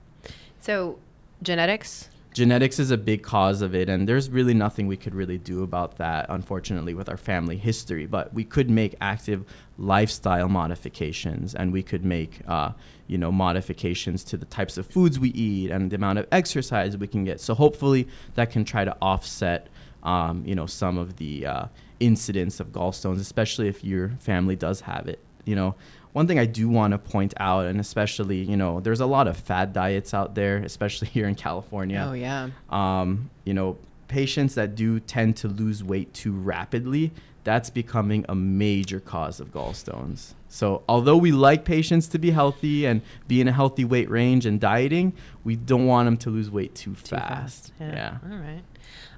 So 0.62 0.98
genetics. 1.42 2.08
genetics 2.34 2.78
is 2.78 2.90
a 2.90 2.96
big 2.96 3.22
cause 3.22 3.62
of 3.62 3.74
it 3.74 3.88
and 3.88 4.08
there's 4.08 4.30
really 4.30 4.54
nothing 4.54 4.86
we 4.86 4.96
could 4.96 5.14
really 5.14 5.38
do 5.38 5.62
about 5.62 5.96
that 5.96 6.26
unfortunately 6.28 6.94
with 6.94 7.08
our 7.08 7.16
family 7.16 7.56
history 7.56 8.06
but 8.06 8.32
we 8.32 8.44
could 8.44 8.70
make 8.70 8.94
active 9.00 9.44
lifestyle 9.78 10.48
modifications 10.48 11.54
and 11.54 11.72
we 11.72 11.82
could 11.82 12.04
make 12.04 12.40
uh, 12.46 12.70
you 13.06 13.18
know 13.18 13.32
modifications 13.32 14.22
to 14.22 14.36
the 14.36 14.46
types 14.46 14.78
of 14.78 14.86
foods 14.86 15.18
we 15.18 15.30
eat 15.30 15.70
and 15.70 15.90
the 15.90 15.96
amount 15.96 16.18
of 16.18 16.26
exercise 16.30 16.96
we 16.96 17.06
can 17.06 17.24
get 17.24 17.40
so 17.40 17.54
hopefully 17.54 18.06
that 18.34 18.50
can 18.50 18.64
try 18.64 18.84
to 18.84 18.96
offset 19.02 19.68
um, 20.02 20.44
you 20.46 20.54
know 20.54 20.66
some 20.66 20.98
of 20.98 21.16
the 21.16 21.46
uh, 21.46 21.64
incidence 21.98 22.60
of 22.60 22.70
gallstones 22.70 23.18
especially 23.18 23.66
if 23.66 23.82
your 23.82 24.10
family 24.20 24.54
does 24.56 24.82
have 24.82 25.08
it 25.08 25.18
you 25.44 25.56
know 25.56 25.74
one 26.12 26.26
thing 26.26 26.38
I 26.38 26.46
do 26.46 26.68
want 26.68 26.92
to 26.92 26.98
point 26.98 27.34
out, 27.38 27.66
and 27.66 27.80
especially, 27.80 28.38
you 28.38 28.56
know, 28.56 28.80
there's 28.80 29.00
a 29.00 29.06
lot 29.06 29.28
of 29.28 29.36
fad 29.36 29.72
diets 29.72 30.12
out 30.12 30.34
there, 30.34 30.56
especially 30.64 31.08
here 31.08 31.28
in 31.28 31.34
California. 31.34 32.04
Oh 32.08 32.12
yeah. 32.12 32.50
Um, 32.70 33.30
you 33.44 33.54
know, 33.54 33.78
patients 34.08 34.54
that 34.56 34.74
do 34.74 35.00
tend 35.00 35.36
to 35.38 35.48
lose 35.48 35.84
weight 35.84 36.12
too 36.12 36.32
rapidly, 36.32 37.12
that's 37.44 37.70
becoming 37.70 38.24
a 38.28 38.34
major 38.34 39.00
cause 39.00 39.40
of 39.40 39.52
gallstones. 39.52 40.34
So, 40.48 40.82
although 40.88 41.16
we 41.16 41.30
like 41.30 41.64
patients 41.64 42.08
to 42.08 42.18
be 42.18 42.32
healthy 42.32 42.84
and 42.84 43.02
be 43.28 43.40
in 43.40 43.46
a 43.46 43.52
healthy 43.52 43.84
weight 43.84 44.10
range 44.10 44.46
and 44.46 44.60
dieting, 44.60 45.12
we 45.44 45.54
don't 45.54 45.86
want 45.86 46.06
them 46.06 46.16
to 46.18 46.30
lose 46.30 46.50
weight 46.50 46.74
too, 46.74 46.94
Too 46.94 47.16
fast. 47.16 47.72
Yeah. 47.80 48.18
All 48.28 48.36
right. 48.36 48.62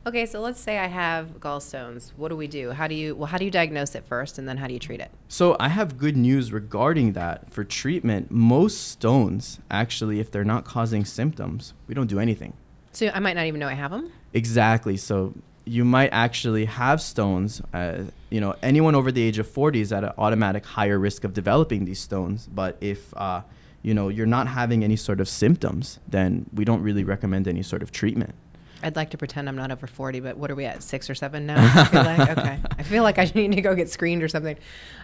Okay, 0.04 0.26
so 0.26 0.40
let's 0.40 0.61
say 0.61 0.78
I 0.78 0.88
have 0.88 1.38
gallstones. 1.38 2.11
What 2.16 2.30
do 2.30 2.37
we 2.37 2.49
do? 2.49 2.73
How 2.73 2.88
do 2.88 2.94
you 2.94 3.14
well? 3.14 3.26
How 3.26 3.38
do 3.38 3.44
you 3.44 3.52
diagnose 3.52 3.94
it 3.94 4.04
first, 4.04 4.37
and 4.37 4.49
then 4.49 4.56
how 4.56 4.66
do 4.66 4.75
you 4.75 4.80
treat 4.80 5.00
it? 5.00 5.12
So 5.28 5.56
I 5.61 5.68
have 5.68 5.97
good 5.97 6.16
news 6.16 6.52
regarding 6.52 7.12
that. 7.12 7.52
For 7.52 7.62
treatment, 7.62 8.28
most 8.30 8.88
stones 8.88 9.61
actually, 9.71 10.18
if 10.18 10.28
they're 10.30 10.44
not 10.44 10.64
causing 10.64 11.04
symptoms, 11.04 11.75
we 11.87 11.94
don't 11.94 12.09
do 12.09 12.18
anything. 12.18 12.54
So 12.90 13.11
I 13.14 13.21
might 13.21 13.35
not 13.35 13.47
even 13.47 13.61
know 13.61 13.68
I 13.68 13.75
have 13.75 13.92
them. 13.92 14.11
Exactly. 14.32 14.97
So 14.97 15.35
you 15.64 15.85
might 15.85 16.09
actually 16.09 16.64
have 16.64 17.00
stones. 17.00 17.62
Uh, 17.73 18.04
you 18.28 18.40
know, 18.40 18.56
anyone 18.61 18.97
over 18.97 19.12
the 19.12 19.23
age 19.23 19.38
of 19.38 19.49
40 19.49 19.80
is 19.80 19.92
at 19.92 20.02
an 20.02 20.12
automatic 20.18 20.66
higher 20.66 20.99
risk 20.99 21.23
of 21.23 21.32
developing 21.32 21.85
these 21.85 22.00
stones. 22.00 22.49
But 22.52 22.76
if 22.80 23.16
uh, 23.16 23.42
you 23.82 23.94
know 23.94 24.09
you're 24.09 24.26
not 24.26 24.49
having 24.49 24.82
any 24.82 24.97
sort 24.97 25.21
of 25.21 25.28
symptoms, 25.28 26.00
then 26.09 26.47
we 26.52 26.64
don't 26.64 26.82
really 26.82 27.04
recommend 27.04 27.47
any 27.47 27.62
sort 27.62 27.85
of 27.85 27.92
treatment. 27.92 28.35
I'd 28.83 28.97
like 28.97 29.11
to 29.11 29.19
pretend 29.19 29.49
I'm 29.49 29.57
not 29.57 29.71
over 29.71 29.87
40, 29.87 30.21
but 30.21 30.37
what 30.37 30.51
are 30.51 30.55
we 30.55 30.65
at? 30.65 30.83
Six 30.83 31.09
or 31.09 31.15
seven 31.15 31.47
now? 31.47 31.57
I 31.75 31.85
feel 31.85 32.03
like 32.03 32.39
okay. 32.39 32.59
I 32.79 32.83
feel 32.83 33.03
like 33.03 33.19
I 33.19 33.25
need 33.35 33.53
to 33.53 33.62
go 33.62 33.75
get 33.75 33.89
screened 33.91 34.23
or 34.23 34.29
something. 34.29 34.57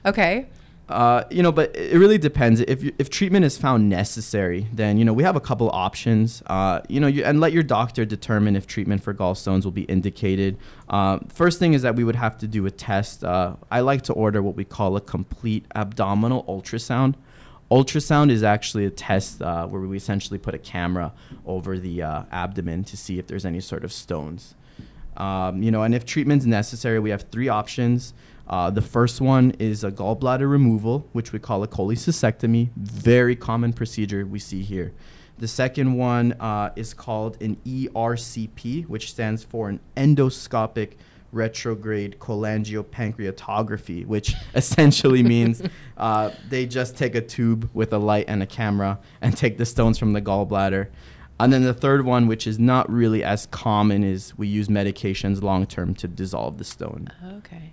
Okay. 0.05 0.49
Uh, 0.89 1.25
you 1.31 1.43
know, 1.43 1.53
but 1.53 1.77
it 1.77 1.99
really 1.99 2.17
depends. 2.17 2.61
If 2.61 2.83
you, 2.83 2.93
if 2.99 3.11
treatment 3.11 3.45
is 3.45 3.59
found 3.59 3.91
necessary, 3.91 4.67
then 4.73 4.97
you 4.97 5.05
know 5.05 5.13
we 5.13 5.23
have 5.23 5.37
a 5.37 5.41
couple 5.41 5.69
options. 5.71 6.43
Uh, 6.47 6.81
you 6.89 6.99
know, 6.99 7.07
you, 7.07 7.25
and 7.25 7.41
let 7.41 7.53
your 7.53 7.63
doctor 7.63 8.07
determine 8.07 8.57
if 8.57 8.67
treatment 8.67 9.03
for 9.03 9.13
gallstones 9.13 9.65
will 9.65 9.71
be 9.71 9.83
indicated. 9.83 10.57
Uh, 10.89 11.19
first 11.29 11.59
thing 11.59 11.75
is 11.75 11.83
that 11.83 11.95
we 11.95 12.05
would 12.05 12.17
have 12.17 12.39
to 12.39 12.47
do 12.49 12.65
a 12.65 12.71
test. 12.71 13.23
Uh, 13.23 13.57
I 13.71 13.81
like 13.81 14.03
to 14.03 14.15
order 14.15 14.43
what 14.43 14.57
we 14.57 14.65
call 14.65 14.97
a 14.97 15.01
complete 15.03 15.67
abdominal 15.75 16.45
ultrasound. 16.45 17.17
Ultrasound 17.71 18.31
is 18.31 18.43
actually 18.43 18.87
a 18.87 18.91
test 18.91 19.43
uh, 19.43 19.67
where 19.67 19.83
we 19.83 19.97
essentially 19.97 20.39
put 20.39 20.55
a 20.55 20.59
camera 20.59 21.13
over 21.47 21.79
the 21.79 22.03
uh, 22.03 22.23
abdomen 22.33 22.83
to 22.85 22.97
see 22.97 23.19
if 23.19 23.27
there's 23.27 23.45
any 23.45 23.61
sort 23.61 23.85
of 23.85 23.93
stones. 23.93 24.55
Um, 25.19 25.63
you 25.63 25.71
know, 25.71 25.83
and 25.83 25.95
if 25.95 26.07
treatment's 26.07 26.47
necessary, 26.47 26.99
we 26.99 27.11
have 27.11 27.23
three 27.31 27.49
options. 27.49 28.15
Uh, 28.47 28.71
the 28.71 28.81
first 28.81 29.21
one 29.21 29.51
is 29.59 29.85
a 29.85 29.91
gallbladder 29.91 30.51
removal, 30.51 31.07
which 31.13 31.33
we 31.33 31.39
call 31.39 31.63
a 31.63 31.69
cholecystectomy. 31.69 32.71
Very 32.77 33.37
common 33.37 33.75
procedure 33.75 34.25
we 34.25 34.39
see 34.39 34.63
here. 34.63 34.95
The 35.37 35.49
second 35.49 35.95
one 35.95 36.33
uh, 36.41 36.71
is 36.75 36.95
called 36.95 37.41
an 37.43 37.57
ERCP, 37.67 38.87
which 38.87 39.11
stands 39.11 39.45
for 39.45 39.69
an 39.69 39.81
endoscopic 39.97 40.93
retrograde 41.33 42.19
cholangiopancreatography, 42.19 44.07
which 44.07 44.35
essentially 44.55 45.23
means 45.23 45.63
uh, 45.97 46.31
they 46.49 46.67
just 46.67 46.97
take 46.97 47.15
a 47.15 47.21
tube 47.21 47.69
with 47.75 47.93
a 47.93 47.99
light 47.99 48.27
and 48.29 48.43
a 48.43 48.47
camera 48.47 48.99
and 49.21 49.37
take 49.37 49.59
the 49.59 49.67
stones 49.67 49.99
from 49.99 50.13
the 50.13 50.23
gallbladder. 50.23 50.89
And 51.41 51.53
then 51.53 51.63
the 51.63 51.75
third 51.75 52.05
one, 52.05 52.27
which 52.27 52.47
is 52.47 52.59
not 52.59 52.91
really 52.91 53.23
as 53.23 53.47
common, 53.47 54.03
is 54.03 54.37
we 54.37 54.49
use 54.49 54.69
medications 54.69 55.41
long 55.43 55.67
term 55.67 55.95
to 55.97 56.09
dissolve 56.09 56.59
the 56.59 56.65
stone. 56.65 57.09
Okay. 57.39 57.73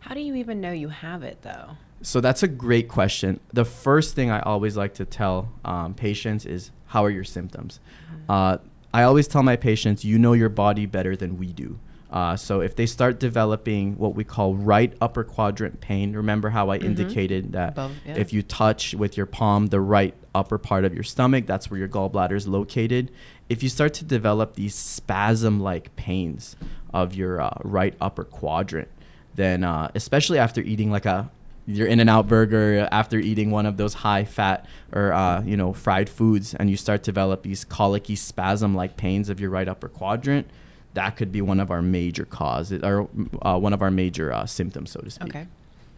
How 0.00 0.14
do 0.14 0.20
you 0.20 0.34
even 0.34 0.60
know 0.60 0.72
you 0.72 0.88
have 0.88 1.22
it 1.22 1.42
though? 1.42 1.76
So 2.02 2.20
that's 2.20 2.42
a 2.42 2.48
great 2.48 2.88
question. 2.88 3.38
The 3.52 3.64
first 3.64 4.16
thing 4.16 4.30
I 4.30 4.40
always 4.40 4.76
like 4.76 4.94
to 4.94 5.04
tell 5.04 5.52
um, 5.64 5.94
patients 5.94 6.44
is, 6.46 6.70
How 6.86 7.04
are 7.04 7.10
your 7.10 7.24
symptoms? 7.24 7.80
Uh, 8.28 8.58
I 8.92 9.04
always 9.04 9.28
tell 9.28 9.42
my 9.42 9.56
patients, 9.56 10.04
You 10.04 10.18
know 10.18 10.32
your 10.32 10.48
body 10.48 10.86
better 10.86 11.14
than 11.14 11.38
we 11.38 11.52
do. 11.52 11.78
Uh, 12.12 12.36
so 12.36 12.60
if 12.60 12.76
they 12.76 12.84
start 12.84 13.18
developing 13.18 13.96
what 13.96 14.14
we 14.14 14.22
call 14.22 14.54
right 14.54 14.92
upper 15.00 15.24
quadrant 15.24 15.80
pain, 15.80 16.12
remember 16.12 16.50
how 16.50 16.68
I 16.68 16.76
indicated 16.76 17.52
that 17.52 17.72
Above, 17.72 17.92
yeah. 18.06 18.16
if 18.16 18.32
you 18.32 18.42
touch 18.42 18.94
with 18.94 19.16
your 19.16 19.24
palm 19.24 19.68
the 19.68 19.80
right 19.80 20.14
upper 20.34 20.58
part 20.58 20.84
of 20.84 20.92
your 20.92 21.04
stomach, 21.04 21.46
that's 21.46 21.70
where 21.70 21.78
your 21.78 21.88
gallbladder 21.88 22.32
is 22.32 22.46
located. 22.46 23.10
If 23.48 23.62
you 23.62 23.70
start 23.70 23.94
to 23.94 24.04
develop 24.04 24.56
these 24.56 24.74
spasm-like 24.74 25.96
pains 25.96 26.54
of 26.92 27.14
your 27.14 27.40
uh, 27.40 27.56
right 27.64 27.94
upper 27.98 28.24
quadrant, 28.24 28.88
then 29.34 29.64
uh, 29.64 29.90
especially 29.94 30.38
after 30.38 30.60
eating 30.60 30.90
like 30.90 31.06
a 31.06 31.30
your 31.66 31.86
in 31.86 32.00
and 32.00 32.10
out 32.10 32.26
burger 32.26 32.88
after 32.90 33.18
eating 33.18 33.50
one 33.50 33.66
of 33.66 33.76
those 33.76 33.94
high 33.94 34.24
fat 34.24 34.66
or 34.92 35.12
uh, 35.12 35.40
you 35.42 35.56
know 35.56 35.72
fried 35.72 36.08
foods 36.08 36.54
and 36.54 36.68
you 36.68 36.76
start 36.76 37.02
to 37.04 37.10
develop 37.12 37.42
these 37.42 37.64
colicky 37.64 38.16
spasm 38.16 38.74
like 38.74 38.96
pains 38.96 39.28
of 39.28 39.38
your 39.38 39.48
right 39.48 39.68
upper 39.68 39.88
quadrant 39.88 40.48
that 40.94 41.16
could 41.16 41.32
be 41.32 41.40
one 41.40 41.58
of 41.60 41.70
our 41.70 41.82
major 41.82 42.24
causes 42.24 42.82
or 42.82 43.08
uh, 43.42 43.58
one 43.58 43.72
of 43.72 43.80
our 43.82 43.90
major 43.90 44.32
uh, 44.32 44.44
symptoms 44.46 44.90
so 44.90 45.00
to 45.00 45.10
speak 45.10 45.28
Okay. 45.34 45.46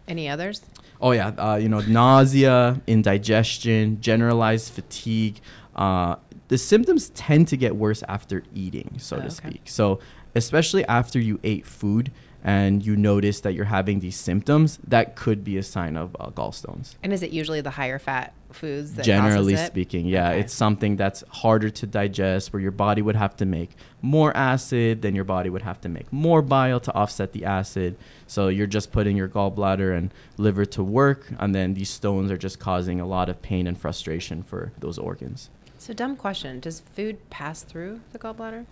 Any 0.07 0.29
others? 0.29 0.61
Oh 1.01 1.13
yeah, 1.13 1.29
uh, 1.39 1.57
you 1.57 1.69
know, 1.69 1.81
nausea, 1.81 2.81
indigestion, 2.87 4.01
generalized 4.03 4.73
fatigue. 4.73 5.41
Uh, 5.75 6.17
the 6.49 6.59
symptoms 6.59 7.09
tend 7.11 7.49
to 7.49 7.57
get 7.57 7.75
worse 7.77 8.03
after 8.07 8.43
eating, 8.55 8.97
so 8.99 9.17
Oh, 9.17 9.21
to 9.21 9.27
okay. 9.27 9.35
speak. 9.35 9.63
So 9.65 10.01
especially 10.35 10.85
after 10.87 11.19
you 11.19 11.41
ate 11.43 11.65
food 11.67 12.13
and 12.45 12.85
you 12.85 12.95
notice 12.95 13.41
that 13.41 13.55
you're 13.55 13.65
having 13.65 14.01
these 14.01 14.17
symptoms, 14.17 14.79
that 14.87 15.17
could 15.17 15.43
be 15.43 15.57
a 15.57 15.63
sign 15.63 15.97
of 15.97 16.15
uh, 16.21 16.27
gallstones. 16.29 16.95
And 17.03 17.13
is 17.13 17.23
it 17.23 17.31
usually 17.31 17.63
the 17.63 17.71
higher 17.71 17.99
fat 17.99 18.35
foods 18.53 18.95
that 18.95 19.05
Generally 19.05 19.57
speaking, 19.57 20.07
yeah, 20.07 20.29
Okay. 20.31 20.41
it's 20.41 20.53
something 20.53 20.97
that's 20.97 21.25
harder 21.29 21.71
to 21.71 21.87
digest 21.87 22.53
where 22.53 22.61
your 22.61 22.71
body 22.71 23.01
would 23.03 23.17
have 23.17 23.35
to 23.39 23.47
make 23.47 23.71
more 24.03 24.37
acid, 24.37 25.01
then 25.03 25.15
your 25.15 25.25
body 25.25 25.49
would 25.51 25.63
have 25.63 25.81
to 25.81 25.89
make 25.89 26.13
more 26.13 26.43
bile 26.43 26.79
to 26.81 26.95
offset 26.95 27.33
the 27.33 27.45
acid. 27.47 27.97
So 28.27 28.49
you're 28.49 28.67
just 28.67 28.93
putting 28.93 29.17
your 29.17 29.29
gallbladder 29.29 29.97
and 29.97 30.13
liver 30.37 30.67
to 30.67 30.85
work, 30.85 31.33
and 31.39 31.55
then 31.55 31.75
these 31.75 31.91
stones 31.91 32.31
are 32.31 32.37
just 32.39 32.59
causing 32.61 33.01
a 33.01 33.07
lot 33.07 33.29
of 33.29 33.41
pain 33.43 33.67
and 33.67 33.77
frustration 33.79 34.43
for 34.43 34.73
those 34.79 34.99
organs. 34.99 35.49
So 35.79 35.93
dumb 35.93 36.17
question: 36.17 36.61
Does 36.61 36.81
food 36.81 37.19
pass 37.31 37.63
through 37.63 38.01
the 38.13 38.19
gallbladder? 38.19 38.67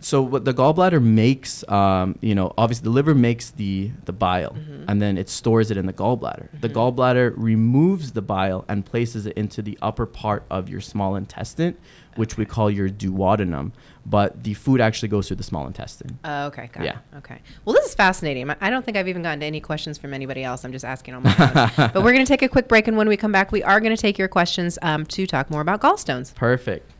So 0.00 0.22
what 0.22 0.44
the 0.44 0.54
gallbladder 0.54 1.02
makes 1.02 1.68
um, 1.68 2.16
you 2.20 2.34
know 2.34 2.52
obviously 2.56 2.84
the 2.84 2.90
liver 2.90 3.14
makes 3.14 3.50
the 3.50 3.90
the 4.04 4.12
bile 4.12 4.52
Mhm. 4.52 4.84
and 4.88 5.02
then 5.02 5.18
it 5.18 5.28
stores 5.28 5.70
it 5.72 5.76
in 5.76 5.86
the 5.86 5.92
gallbladder 5.92 6.46
the 6.60 6.68
Mhm. 6.68 6.74
gallbladder 6.74 7.32
removes 7.36 8.12
the 8.12 8.22
bile 8.22 8.64
and 8.68 8.86
places 8.86 9.26
it 9.26 9.36
into 9.36 9.60
the 9.62 9.76
upper 9.82 10.06
part 10.06 10.44
of 10.50 10.68
your 10.68 10.80
small 10.80 11.16
intestine 11.16 11.76
which 12.16 12.36
we 12.36 12.44
call 12.44 12.70
your 12.70 12.88
duodenum 12.88 13.72
but 14.06 14.42
the 14.44 14.54
food 14.54 14.80
actually 14.80 15.08
goes 15.08 15.26
through 15.26 15.36
the 15.36 15.42
small 15.42 15.66
intestine 15.66 16.18
Oh, 16.24 16.46
okay, 16.46 16.70
got 16.72 16.84
Yeah. 16.84 16.92
it. 17.12 17.18
Okay. 17.18 17.38
Well, 17.64 17.74
this 17.74 17.86
is 17.86 17.94
fascinating. 17.94 18.48
I- 18.50 18.56
I 18.60 18.70
don't 18.70 18.84
think 18.84 18.96
I've 18.96 19.06
even 19.08 19.22
gotten 19.22 19.40
to 19.40 19.46
any 19.46 19.60
questions 19.60 19.98
from 19.98 20.14
anybody 20.14 20.42
else. 20.42 20.64
I'm 20.64 20.72
just 20.72 20.84
asking 20.84 21.14
on 21.14 21.22
my 21.24 21.30
own. 21.38 21.90
but 21.92 22.02
we're 22.02 22.12
going 22.12 22.24
to 22.24 22.32
take 22.32 22.42
a 22.42 22.48
quick 22.48 22.68
break, 22.68 22.88
and 22.88 22.96
when 22.96 23.06
we 23.08 23.16
come 23.18 23.32
back, 23.32 23.52
we 23.52 23.62
are 23.62 23.80
going 23.80 23.94
to 23.94 24.00
take 24.00 24.16
your 24.18 24.28
questions 24.28 24.78
um, 24.82 25.04
to 25.06 25.26
talk 25.26 25.50
more 25.50 25.60
about 25.60 25.80
gallstones. 25.82 26.34
perfect 26.34 26.90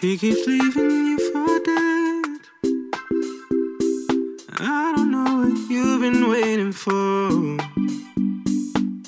He 0.00 0.16
keeps 0.16 0.46
leaving 0.46 1.08
you 1.08 1.18
for 1.30 1.58
dead. 1.62 2.24
I 4.58 4.94
don't 4.96 5.10
know 5.10 5.46
what 5.46 5.70
you've 5.70 6.00
been 6.00 6.26
waiting 6.30 6.72
for. 6.72 7.58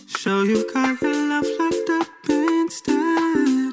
So 0.06 0.42
you've 0.42 0.70
got 0.74 1.00
your 1.00 1.14
love 1.14 1.46
locked 1.58 1.90
up 1.98 2.08
instead. 2.28 3.72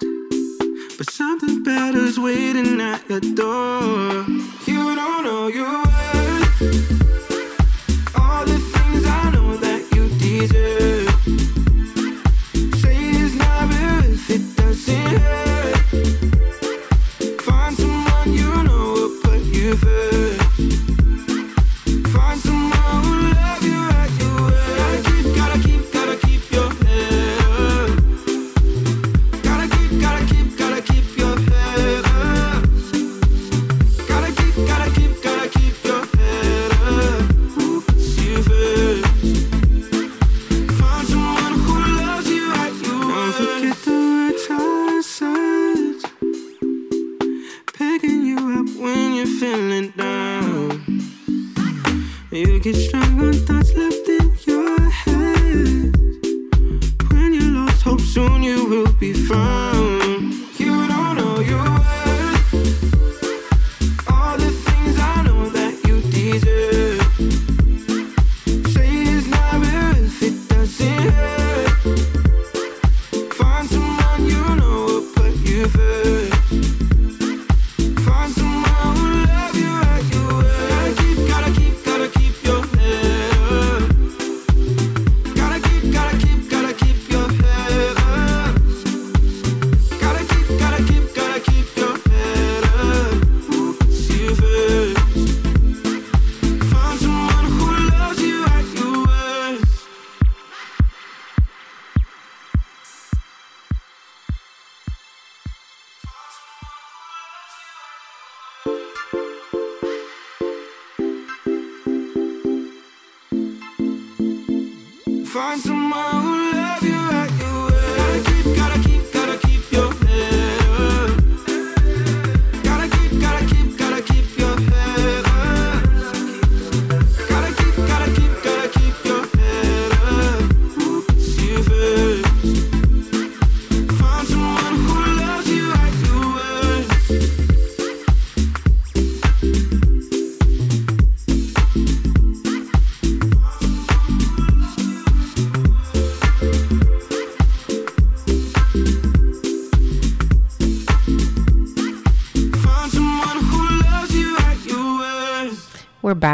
But 0.97 1.09
something 1.09 1.61
better's 1.61 2.17
waiting 2.17 2.79
at 2.79 3.09
your 3.09 3.19
door. 3.19 4.25
You 4.65 4.95
don't 4.95 5.23
know 5.25 5.38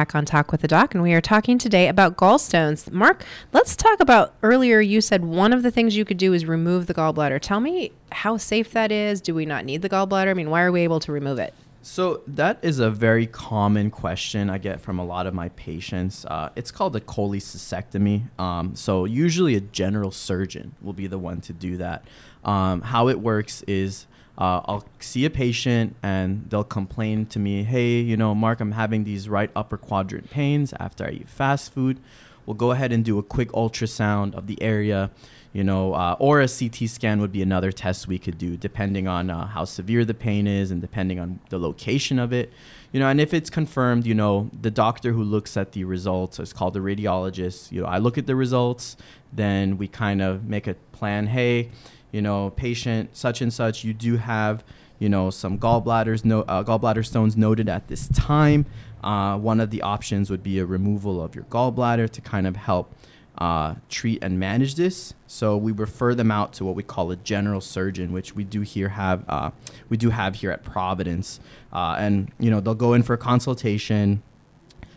back 0.05 0.13
on 0.13 0.23
Talk 0.23 0.51
with 0.51 0.61
the 0.61 0.67
Doc, 0.67 0.93
and 0.93 1.01
we 1.01 1.13
are 1.13 1.21
talking 1.21 1.57
today 1.57 1.87
about 1.87 2.15
gallstones. 2.15 2.91
Mark, 2.91 3.25
let's 3.53 3.75
talk 3.75 3.99
about 3.99 4.35
earlier. 4.43 4.79
You 4.79 5.01
said 5.01 5.25
one 5.25 5.51
of 5.51 5.63
the 5.63 5.71
things 5.71 5.97
you 5.97 6.05
could 6.05 6.19
do 6.19 6.31
is 6.31 6.45
remove 6.45 6.85
the 6.85 6.93
gallbladder. 6.93 7.41
Tell 7.41 7.59
me 7.59 7.91
how 8.11 8.37
safe 8.37 8.69
that 8.73 8.91
is. 8.91 9.19
Do 9.19 9.33
we 9.33 9.47
not 9.47 9.65
need 9.65 9.81
the 9.81 9.89
gallbladder? 9.89 10.29
I 10.29 10.35
mean, 10.35 10.51
why 10.51 10.61
are 10.61 10.71
we 10.71 10.81
able 10.81 10.99
to 10.99 11.11
remove 11.11 11.39
it? 11.39 11.55
So 11.81 12.21
that 12.27 12.59
is 12.61 12.77
a 12.77 12.91
very 12.91 13.25
common 13.25 13.89
question 13.89 14.47
I 14.47 14.59
get 14.59 14.79
from 14.79 14.99
a 14.99 15.05
lot 15.05 15.25
of 15.25 15.33
my 15.33 15.49
patients. 15.49 16.23
Uh, 16.23 16.49
it's 16.55 16.69
called 16.69 16.95
a 16.95 17.01
cholecystectomy. 17.01 18.39
Um, 18.39 18.75
so 18.75 19.05
usually 19.05 19.55
a 19.55 19.61
general 19.61 20.11
surgeon 20.11 20.75
will 20.83 20.93
be 20.93 21.07
the 21.07 21.17
one 21.17 21.41
to 21.41 21.53
do 21.53 21.77
that. 21.77 22.05
Um, 22.43 22.81
how 22.81 23.07
it 23.07 23.19
works 23.19 23.63
is 23.63 24.05
uh, 24.37 24.61
I'll 24.65 24.85
see 24.99 25.25
a 25.25 25.29
patient 25.29 25.95
and 26.03 26.49
they'll 26.49 26.63
complain 26.63 27.25
to 27.27 27.39
me, 27.39 27.63
hey, 27.63 27.99
you 27.99 28.17
know, 28.17 28.35
Mark, 28.35 28.59
I'm 28.59 28.73
having 28.73 29.03
these 29.03 29.29
right 29.29 29.49
upper 29.55 29.77
quadrant 29.77 30.29
pains 30.29 30.73
after 30.79 31.05
I 31.05 31.11
eat 31.11 31.29
fast 31.29 31.73
food. 31.73 31.99
We'll 32.45 32.55
go 32.55 32.71
ahead 32.71 32.91
and 32.91 33.03
do 33.03 33.17
a 33.17 33.23
quick 33.23 33.49
ultrasound 33.53 34.35
of 34.35 34.47
the 34.47 34.61
area 34.61 35.09
you 35.55 35.63
know, 35.63 35.93
uh, 35.93 36.17
or 36.19 36.41
a 36.41 36.49
CT 36.49 36.89
scan 36.89 37.21
would 37.21 37.31
be 37.31 37.41
another 37.41 37.71
test 37.71 38.09
we 38.09 38.19
could 38.19 38.37
do, 38.37 38.57
depending 38.57 39.07
on 39.07 39.29
uh, 39.29 39.47
how 39.47 39.63
severe 39.63 40.03
the 40.03 40.13
pain 40.13 40.47
is 40.47 40.69
and 40.69 40.81
depending 40.81 41.17
on 41.17 41.39
the 41.49 41.57
location 41.57 42.19
of 42.19 42.33
it. 42.33 42.51
You 42.91 42.99
know, 42.99 43.07
and 43.07 43.21
if 43.21 43.33
it's 43.33 43.49
confirmed, 43.49 44.05
you 44.05 44.13
know, 44.13 44.49
the 44.61 44.69
doctor 44.69 45.13
who 45.13 45.23
looks 45.23 45.55
at 45.55 45.71
the 45.71 45.85
results 45.85 46.41
is 46.41 46.51
called 46.51 46.73
the 46.73 46.81
radiologist. 46.81 47.71
You 47.71 47.83
know, 47.83 47.87
I 47.87 47.99
look 47.99 48.17
at 48.17 48.25
the 48.25 48.35
results, 48.35 48.97
then 49.31 49.77
we 49.77 49.87
kind 49.87 50.21
of 50.21 50.43
make 50.43 50.67
a 50.67 50.73
plan. 50.91 51.27
Hey, 51.27 51.69
you 52.15 52.21
know, 52.21 52.49
patient 52.51 53.09
such 53.11 53.41
and 53.41 53.51
such, 53.51 53.83
you 53.83 53.93
do 53.93 54.15
have, 54.15 54.63
you 54.99 55.09
know, 55.09 55.29
some 55.29 55.59
gallbladders, 55.59 56.23
no, 56.23 56.43
uh, 56.43 56.63
gallbladder 56.63 57.05
stones 57.05 57.35
noted 57.35 57.67
at 57.67 57.89
this 57.89 58.07
time. 58.07 58.65
Uh, 59.03 59.37
one 59.37 59.59
of 59.59 59.69
the 59.69 59.81
options 59.81 60.29
would 60.29 60.41
be 60.41 60.57
a 60.59 60.65
removal 60.65 61.21
of 61.21 61.35
your 61.35 61.43
gallbladder 61.43 62.09
to 62.09 62.21
kind 62.21 62.47
of 62.47 62.55
help 62.55 62.95
uh, 63.37 63.75
treat 63.89 64.23
and 64.23 64.39
manage 64.39 64.75
this. 64.75 65.13
So 65.27 65.57
we 65.57 65.73
refer 65.73 66.15
them 66.15 66.31
out 66.31 66.53
to 66.53 66.63
what 66.63 66.73
we 66.73 66.83
call 66.83 67.11
a 67.11 67.17
general 67.17 67.59
surgeon, 67.59 68.13
which 68.13 68.33
we 68.33 68.45
do 68.45 68.61
here 68.61 68.87
have 68.87 69.25
uh, 69.27 69.51
we 69.89 69.97
do 69.97 70.09
have 70.09 70.35
here 70.35 70.51
at 70.51 70.63
Providence, 70.63 71.41
uh, 71.73 71.97
and 71.99 72.31
you 72.39 72.49
know 72.49 72.61
they'll 72.61 72.75
go 72.75 72.93
in 72.93 73.03
for 73.03 73.11
a 73.11 73.17
consultation. 73.17 74.23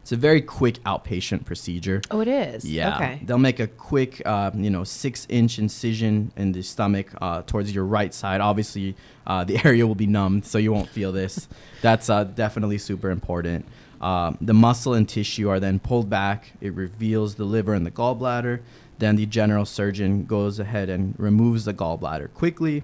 It's 0.09 0.13
a 0.15 0.17
very 0.17 0.41
quick 0.41 0.83
outpatient 0.85 1.45
procedure. 1.45 2.01
Oh, 2.11 2.21
it 2.21 2.29
is. 2.29 2.65
Yeah. 2.65 2.97
Okay. 2.97 3.21
They'll 3.23 3.37
make 3.37 3.61
a 3.61 3.67
quick, 3.67 4.23
uh, 4.25 4.51
you 4.55 4.71
know, 4.71 4.83
six 4.83 5.27
inch 5.29 5.59
incision 5.59 6.33
in 6.35 6.53
the 6.53 6.63
stomach 6.63 7.09
uh, 7.21 7.43
towards 7.43 7.75
your 7.75 7.85
right 7.85 8.15
side. 8.15 8.41
Obviously, 8.41 8.97
uh, 9.27 9.45
the 9.45 9.63
area 9.67 9.87
will 9.87 9.95
be 9.95 10.07
numbed, 10.07 10.47
so 10.47 10.57
you 10.57 10.73
won't 10.73 10.89
feel 10.89 11.13
this. 11.13 11.47
That's 11.83 12.09
uh, 12.09 12.25
definitely 12.25 12.79
super 12.79 13.11
important. 13.11 13.67
Um, 14.01 14.39
the 14.41 14.55
muscle 14.55 14.95
and 14.95 15.07
tissue 15.07 15.51
are 15.51 15.61
then 15.61 15.79
pulled 15.79 16.09
back. 16.09 16.53
It 16.63 16.73
reveals 16.73 17.35
the 17.35 17.45
liver 17.45 17.75
and 17.75 17.85
the 17.85 17.91
gallbladder. 17.91 18.61
Then 18.99 19.17
the 19.17 19.27
general 19.27 19.67
surgeon 19.67 20.25
goes 20.25 20.59
ahead 20.59 20.89
and 20.89 21.17
removes 21.19 21.67
the 21.67 21.75
gallbladder 21.75 22.33
quickly. 22.33 22.83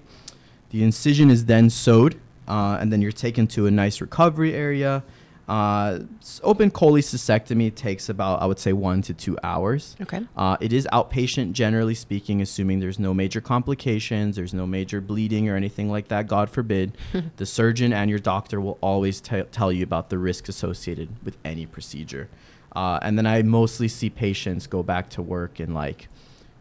The 0.69 0.83
incision 0.83 1.31
is 1.31 1.45
then 1.45 1.71
sewed, 1.71 2.19
uh, 2.47 2.77
and 2.79 2.93
then 2.93 3.01
you're 3.01 3.11
taken 3.11 3.47
to 3.47 3.65
a 3.65 3.71
nice 3.71 3.99
recovery 3.99 4.53
area. 4.53 5.01
Uh, 5.47 5.99
open 6.43 6.71
cholecystectomy 6.71 7.73
takes 7.73 8.09
about, 8.09 8.41
I 8.41 8.45
would 8.45 8.59
say, 8.59 8.73
one 8.73 9.01
to 9.03 9.13
two 9.13 9.37
hours. 9.43 9.95
Okay. 10.01 10.21
Uh, 10.35 10.57
it 10.59 10.73
is 10.73 10.87
outpatient, 10.91 11.53
generally 11.53 11.93
speaking, 11.93 12.41
assuming 12.41 12.79
there's 12.79 12.99
no 12.99 13.13
major 13.13 13.41
complications, 13.41 14.35
there's 14.35 14.53
no 14.53 14.65
major 14.65 15.01
bleeding 15.01 15.47
or 15.49 15.55
anything 15.55 15.89
like 15.89 16.07
that, 16.07 16.27
God 16.27 16.49
forbid. 16.49 16.97
the 17.37 17.45
surgeon 17.45 17.93
and 17.93 18.09
your 18.09 18.19
doctor 18.19 18.59
will 18.59 18.77
always 18.81 19.21
te- 19.21 19.43
tell 19.43 19.71
you 19.71 19.83
about 19.83 20.09
the 20.09 20.17
risk 20.17 20.49
associated 20.49 21.09
with 21.23 21.37
any 21.45 21.65
procedure. 21.65 22.27
Uh, 22.75 22.99
and 23.01 23.17
then 23.17 23.25
I 23.25 23.41
mostly 23.41 23.87
see 23.87 24.09
patients 24.09 24.67
go 24.67 24.83
back 24.83 25.09
to 25.11 25.21
work 25.21 25.59
in 25.59 25.73
like 25.73 26.09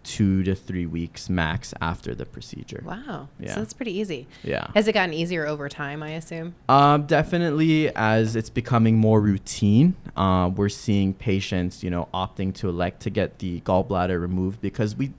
two 0.04 0.42
to 0.44 0.54
three 0.54 0.86
weeks 0.86 1.28
max 1.28 1.74
after 1.80 2.14
the 2.14 2.26
procedure. 2.26 2.82
Wow. 2.84 3.28
Yeah. 3.40 3.54
So 3.54 3.60
that's 3.60 3.72
pretty 3.72 3.98
easy. 3.98 4.28
Yeah. 4.42 4.68
Has 4.74 4.86
it 4.86 4.92
gotten 4.92 5.14
easier 5.14 5.46
over 5.46 5.68
time? 5.68 6.02
I 6.02 6.10
assume. 6.10 6.54
Um, 6.68 7.06
definitely, 7.06 7.94
as 7.96 8.36
it's 8.36 8.50
becoming 8.50 8.98
more 8.98 9.20
routine, 9.20 9.96
uh, 10.16 10.50
we're 10.54 10.68
seeing 10.68 11.14
patients, 11.14 11.82
you 11.82 11.90
know, 11.90 12.08
opting 12.14 12.54
to 12.54 12.68
elect 12.68 13.00
to 13.02 13.10
get 13.10 13.38
the 13.38 13.60
gallbladder 13.62 14.20
removed 14.20 14.60
because 14.60 14.94
we, 14.94 15.12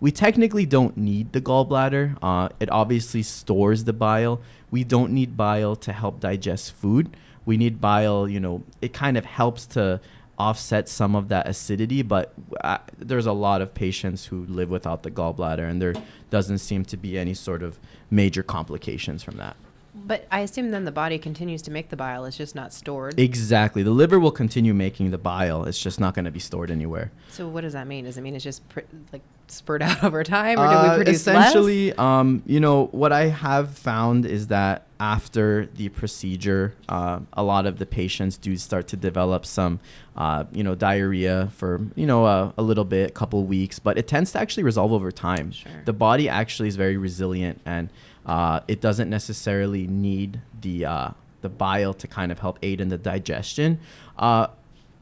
we 0.00 0.10
technically 0.10 0.64
don't 0.64 0.96
need 0.96 1.32
the 1.32 1.40
gallbladder. 1.40 2.16
Uh, 2.22 2.48
it 2.60 2.70
obviously 2.70 3.22
stores 3.22 3.84
the 3.84 3.92
bile. 3.92 4.40
We 4.70 4.84
don't 4.84 5.12
need 5.12 5.36
bile 5.36 5.76
to 5.76 5.92
help 5.92 6.20
digest 6.20 6.72
food. 6.72 7.16
We 7.44 7.56
need 7.56 7.80
bile, 7.80 8.28
you 8.28 8.40
know, 8.40 8.62
it 8.82 8.92
kind 8.92 9.16
of 9.16 9.24
helps 9.24 9.66
to 9.68 10.00
offset 10.38 10.88
some 10.88 11.14
of 11.14 11.28
that 11.28 11.48
acidity, 11.48 12.02
but 12.02 12.32
uh, 12.62 12.78
there's 12.96 13.26
a 13.26 13.32
lot 13.32 13.60
of 13.60 13.74
patients 13.74 14.26
who 14.26 14.46
live 14.46 14.70
without 14.70 15.02
the 15.02 15.10
gallbladder, 15.10 15.68
and 15.68 15.82
there 15.82 15.94
doesn't 16.30 16.58
seem 16.58 16.84
to 16.86 16.96
be 16.96 17.18
any 17.18 17.34
sort 17.34 17.62
of 17.62 17.78
major 18.10 18.42
complications 18.42 19.22
from 19.22 19.36
that. 19.36 19.56
But 20.06 20.26
I 20.30 20.40
assume 20.40 20.70
then 20.70 20.84
the 20.84 20.92
body 20.92 21.18
continues 21.18 21.62
to 21.62 21.70
make 21.70 21.88
the 21.90 21.96
bile. 21.96 22.24
It's 22.24 22.36
just 22.36 22.54
not 22.54 22.72
stored. 22.72 23.18
Exactly. 23.18 23.82
The 23.82 23.90
liver 23.90 24.18
will 24.18 24.30
continue 24.30 24.72
making 24.74 25.10
the 25.10 25.18
bile. 25.18 25.64
It's 25.64 25.80
just 25.80 26.00
not 26.00 26.14
going 26.14 26.24
to 26.24 26.30
be 26.30 26.40
stored 26.40 26.70
anywhere. 26.70 27.10
so 27.30 27.46
what 27.48 27.62
does 27.62 27.72
that 27.74 27.86
mean? 27.86 28.04
Does 28.04 28.16
it 28.16 28.22
mean 28.22 28.34
it's 28.34 28.44
just 28.44 28.66
pr- 28.68 28.80
like 29.12 29.22
spurred 29.48 29.82
out 29.88 30.02
over 30.04 30.22
time, 30.24 30.58
or 30.58 30.68
do 30.68 30.74
Uh, 30.74 30.88
we 30.90 30.96
produce 30.96 31.16
essentially, 31.16 31.92
um, 31.94 32.42
you 32.46 32.60
know, 32.60 32.86
what 32.86 33.12
I 33.12 33.26
have 33.28 33.76
found 33.76 34.24
is 34.26 34.48
that 34.48 34.86
after 35.00 35.66
the 35.76 35.88
procedure, 35.90 36.74
uh, 36.88 37.20
a 37.32 37.42
lot 37.42 37.66
of 37.66 37.78
the 37.78 37.86
patients 37.86 38.36
do 38.36 38.56
start 38.56 38.88
to 38.88 38.96
develop 38.96 39.46
some, 39.46 39.78
uh, 40.16 40.44
you 40.52 40.64
know, 40.64 40.74
diarrhea 40.74 41.50
for 41.54 41.80
you 41.94 42.06
know 42.06 42.26
a, 42.26 42.52
a 42.58 42.62
little 42.62 42.84
bit, 42.84 43.10
a 43.10 43.12
couple 43.12 43.44
weeks, 43.44 43.78
but 43.78 43.96
it 43.96 44.08
tends 44.08 44.32
to 44.32 44.40
actually 44.40 44.64
resolve 44.64 44.92
over 44.92 45.12
time. 45.12 45.52
Sure. 45.52 45.70
The 45.84 45.92
body 45.92 46.28
actually 46.28 46.68
is 46.68 46.76
very 46.76 46.96
resilient, 46.96 47.60
and 47.64 47.90
uh, 48.26 48.60
it 48.68 48.80
doesn't 48.80 49.10
necessarily 49.10 49.86
need 49.86 50.40
the 50.60 50.84
uh, 50.84 51.10
the 51.40 51.48
bile 51.48 51.94
to 51.94 52.06
kind 52.06 52.32
of 52.32 52.40
help 52.40 52.58
aid 52.62 52.80
in 52.80 52.88
the 52.88 52.98
digestion. 52.98 53.80
Uh, 54.18 54.48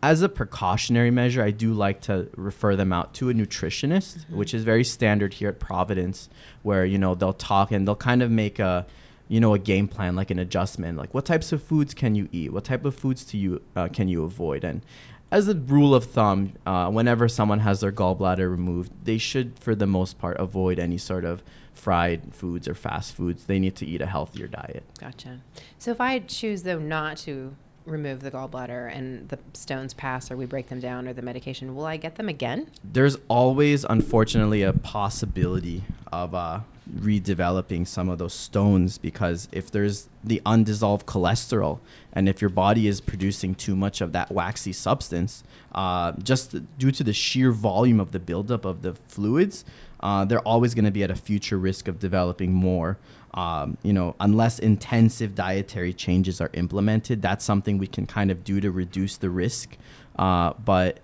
as 0.03 0.23
a 0.23 0.29
precautionary 0.29 1.11
measure, 1.11 1.43
I 1.43 1.51
do 1.51 1.73
like 1.73 2.01
to 2.03 2.29
refer 2.37 2.77
them 2.77 2.93
out 2.93 3.15
to 3.15 3.31
a 3.31 3.35
nutritionist, 3.35 4.31
which 4.31 4.53
is 4.55 4.63
very 4.63 4.85
standard 4.85 5.35
here 5.35 5.49
at 5.49 5.59
Providence, 5.59 6.29
where 6.63 6.85
you 6.85 6.99
know 6.99 7.15
they'll 7.15 7.33
talk 7.33 7.73
and 7.73 7.89
they'll 7.89 7.97
kind 7.97 8.23
of 8.23 8.31
make 8.31 8.59
a 8.59 8.87
you 9.29 9.41
know 9.41 9.55
a 9.55 9.59
game 9.59 9.89
plan, 9.89 10.15
like 10.15 10.31
an 10.31 10.39
adjustment, 10.39 10.99
like 10.99 11.13
what 11.15 11.25
types 11.25 11.51
of 11.53 11.63
foods 11.63 11.95
can 11.95 12.15
you 12.15 12.29
eat, 12.31 12.53
what 12.53 12.65
type 12.65 12.85
of 12.85 12.95
foods 12.95 13.25
to 13.25 13.37
you 13.37 13.63
uh, 13.75 13.89
can 13.89 14.07
you 14.07 14.23
avoid, 14.23 14.63
and 14.63 14.83
as 15.31 15.49
a 15.49 15.55
rule 15.55 15.95
of 15.95 16.05
thumb, 16.05 16.53
uh, 16.67 16.89
whenever 16.89 17.29
someone 17.29 17.61
has 17.61 17.81
their 17.81 17.91
gallbladder 17.91 18.49
removed, 18.49 18.93
they 19.05 19.19
should, 19.19 19.59
for 19.59 19.75
the 19.75 19.87
most 19.87 20.19
part, 20.19 20.37
avoid 20.39 20.79
any 20.79 20.99
sort 20.99 21.25
of 21.25 21.43
fried 21.77 22.35
foods 22.35 22.67
or 22.67 22.75
fast 22.75 23.15
foods. 23.15 23.45
They 23.45 23.59
need 23.59 23.77
to 23.77 23.87
eat 23.87 24.01
a 24.01 24.07
healthier 24.07 24.47
diet. 24.47 24.85
Gotcha. 24.99 25.41
So 25.79 25.91
if 25.91 26.01
I 26.01 26.19
choose 26.21 26.63
though 26.63 26.79
not 26.79 27.17
to 27.19 27.55
remove 27.85 28.21
the 28.21 28.33
gallbladder 28.33 28.93
and 28.93 29.29
the 29.29 29.39
stones 29.53 29.95
pass 29.95 30.31
or 30.31 30.37
we 30.37 30.45
break 30.45 30.69
them 30.69 30.81
down 30.81 31.07
or 31.07 31.13
the 31.13 31.23
medication, 31.23 31.77
will 31.77 31.87
I 31.87 31.97
get 31.97 32.17
them 32.17 32.29
again? 32.29 32.69
there's 32.83 33.17
always 33.29 33.85
unfortunately 33.85 34.63
a 34.63 34.73
possibility 34.73 35.85
of 36.13 36.35
uh, 36.35 36.61
redeveloping 36.93 37.87
some 37.87 38.09
of 38.09 38.19
those 38.19 38.33
stones 38.33 38.99
because 38.99 39.49
if 39.53 39.71
there's 39.71 40.09
the 40.23 40.41
undissolved 40.47 41.07
cholesterol 41.07 41.79
and 42.13 42.29
if 42.29 42.41
your 42.41 42.51
body 42.51 42.87
is 42.87 43.01
producing 43.01 43.55
too 43.55 43.77
much 43.77 44.01
of 44.01 44.13
that 44.13 44.31
waxy 44.33 44.73
substance 44.73 45.43
uh, 45.75 46.13
just 46.23 46.55
due 46.79 46.91
to 46.91 47.05
the 47.05 47.13
sheer 47.13 47.51
volume 47.53 48.01
of 48.01 48.13
the 48.13 48.19
buildup 48.21 48.65
of 48.65 48.83
the 48.83 48.95
fluids 49.09 49.65
uh, 50.01 50.25
they're 50.25 50.41
always 50.41 50.75
going 50.75 50.85
to 50.85 50.91
be 50.91 51.03
at 51.03 51.11
a 51.11 51.17
future 51.17 51.59
risk 51.59 51.89
of 51.89 51.99
developing 51.99 52.53
more 52.53 52.99
um, 53.35 53.77
you 53.83 53.93
know 53.93 54.15
unless 54.21 54.59
intensive 54.59 55.35
dietary 55.35 55.93
changes 55.93 56.41
are 56.41 56.51
implemented 56.55 57.21
that's 57.23 57.45
something 57.45 57.79
we 57.79 57.87
can 57.87 58.07
kind 58.07 58.31
of 58.31 58.45
do 58.45 58.61
to 58.61 58.71
reduce 58.71 59.17
the 59.19 59.31
risk 59.31 59.77
uh, 60.19 60.53
but 60.65 61.01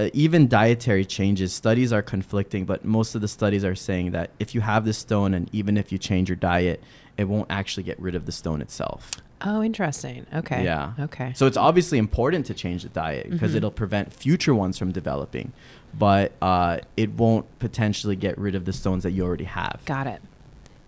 uh, 0.00 0.08
even 0.12 0.46
dietary 0.46 1.04
changes, 1.04 1.52
studies 1.52 1.92
are 1.92 2.02
conflicting, 2.02 2.64
but 2.64 2.84
most 2.84 3.16
of 3.16 3.20
the 3.20 3.26
studies 3.26 3.64
are 3.64 3.74
saying 3.74 4.12
that 4.12 4.30
if 4.38 4.54
you 4.54 4.60
have 4.60 4.84
the 4.84 4.92
stone 4.92 5.34
and 5.34 5.50
even 5.52 5.76
if 5.76 5.90
you 5.90 5.98
change 5.98 6.28
your 6.28 6.36
diet, 6.36 6.80
it 7.16 7.24
won't 7.24 7.48
actually 7.50 7.82
get 7.82 7.98
rid 7.98 8.14
of 8.14 8.24
the 8.24 8.30
stone 8.30 8.62
itself. 8.62 9.10
Oh, 9.40 9.60
interesting. 9.60 10.24
Okay. 10.32 10.62
Yeah. 10.62 10.92
Okay. 11.00 11.32
So 11.34 11.46
it's 11.48 11.56
obviously 11.56 11.98
important 11.98 12.46
to 12.46 12.54
change 12.54 12.84
the 12.84 12.90
diet 12.90 13.28
because 13.28 13.54
Mhm. 13.54 13.56
it'll 13.56 13.70
prevent 13.72 14.12
future 14.12 14.54
ones 14.54 14.78
from 14.78 14.92
developing, 14.92 15.52
but 15.96 16.32
uh, 16.42 16.78
it 16.96 17.10
won't 17.12 17.46
potentially 17.58 18.16
get 18.16 18.36
rid 18.38 18.54
of 18.54 18.64
the 18.64 18.72
stones 18.72 19.02
that 19.04 19.12
you 19.12 19.24
already 19.24 19.44
have. 19.44 19.80
Got 19.84 20.06
it. 20.06 20.20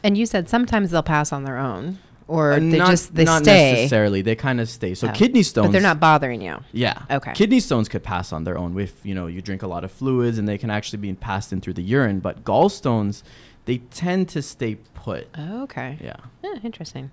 And 0.03 0.17
you 0.17 0.27
said 0.27 0.49
sometimes 0.49 0.91
they'll 0.91 1.03
pass 1.03 1.33
on 1.33 1.45
their 1.45 1.59
own, 1.59 1.99
or 2.27 2.53
Uh, 2.53 2.57
they 2.59 2.79
not, 2.79 2.91
just 2.91 3.15
they 3.15 3.25
stay. 3.25 3.33
not 3.33 3.43
stay, 3.43 3.73
necessarily. 3.75 4.23
They 4.23 4.35
kind 4.35 4.61
of 4.61 4.69
stay. 4.69 4.95
So 4.95 5.09
Oh. 5.09 5.13
kidney 5.13 5.43
stones, 5.43 5.67
but 5.69 5.73
they're 5.73 5.81
not 5.83 6.01
bothering 6.01 6.41
you. 6.41 6.57
Yeah. 6.73 7.03
Okay. 7.11 7.33
Kidney 7.35 7.61
stones 7.61 7.89
could 7.89 8.03
pass 8.03 8.33
on 8.33 8.45
their 8.45 8.57
own 8.57 8.79
if 8.79 9.05
you 9.05 9.15
know 9.15 9.27
you 9.27 9.43
drink 9.43 9.63
a 9.63 9.67
lot 9.67 9.85
of 9.85 9.91
fluids, 9.93 10.39
and 10.39 10.49
they 10.49 10.57
can 10.59 10.71
actually 10.71 10.99
be 11.01 11.13
passed 11.15 11.53
in 11.53 11.61
through 11.61 11.75
the 11.75 11.83
urine. 11.83 12.21
But 12.21 12.45
gallstones, 12.45 13.23
they 13.67 13.79
tend 13.91 14.29
to 14.31 14.41
stay 14.43 14.79
put. 15.03 15.29
Oh, 15.37 15.63
okay. 15.65 15.99
Yeah. 16.01 16.17
Yeah, 16.43 16.55
interesting. 16.63 17.11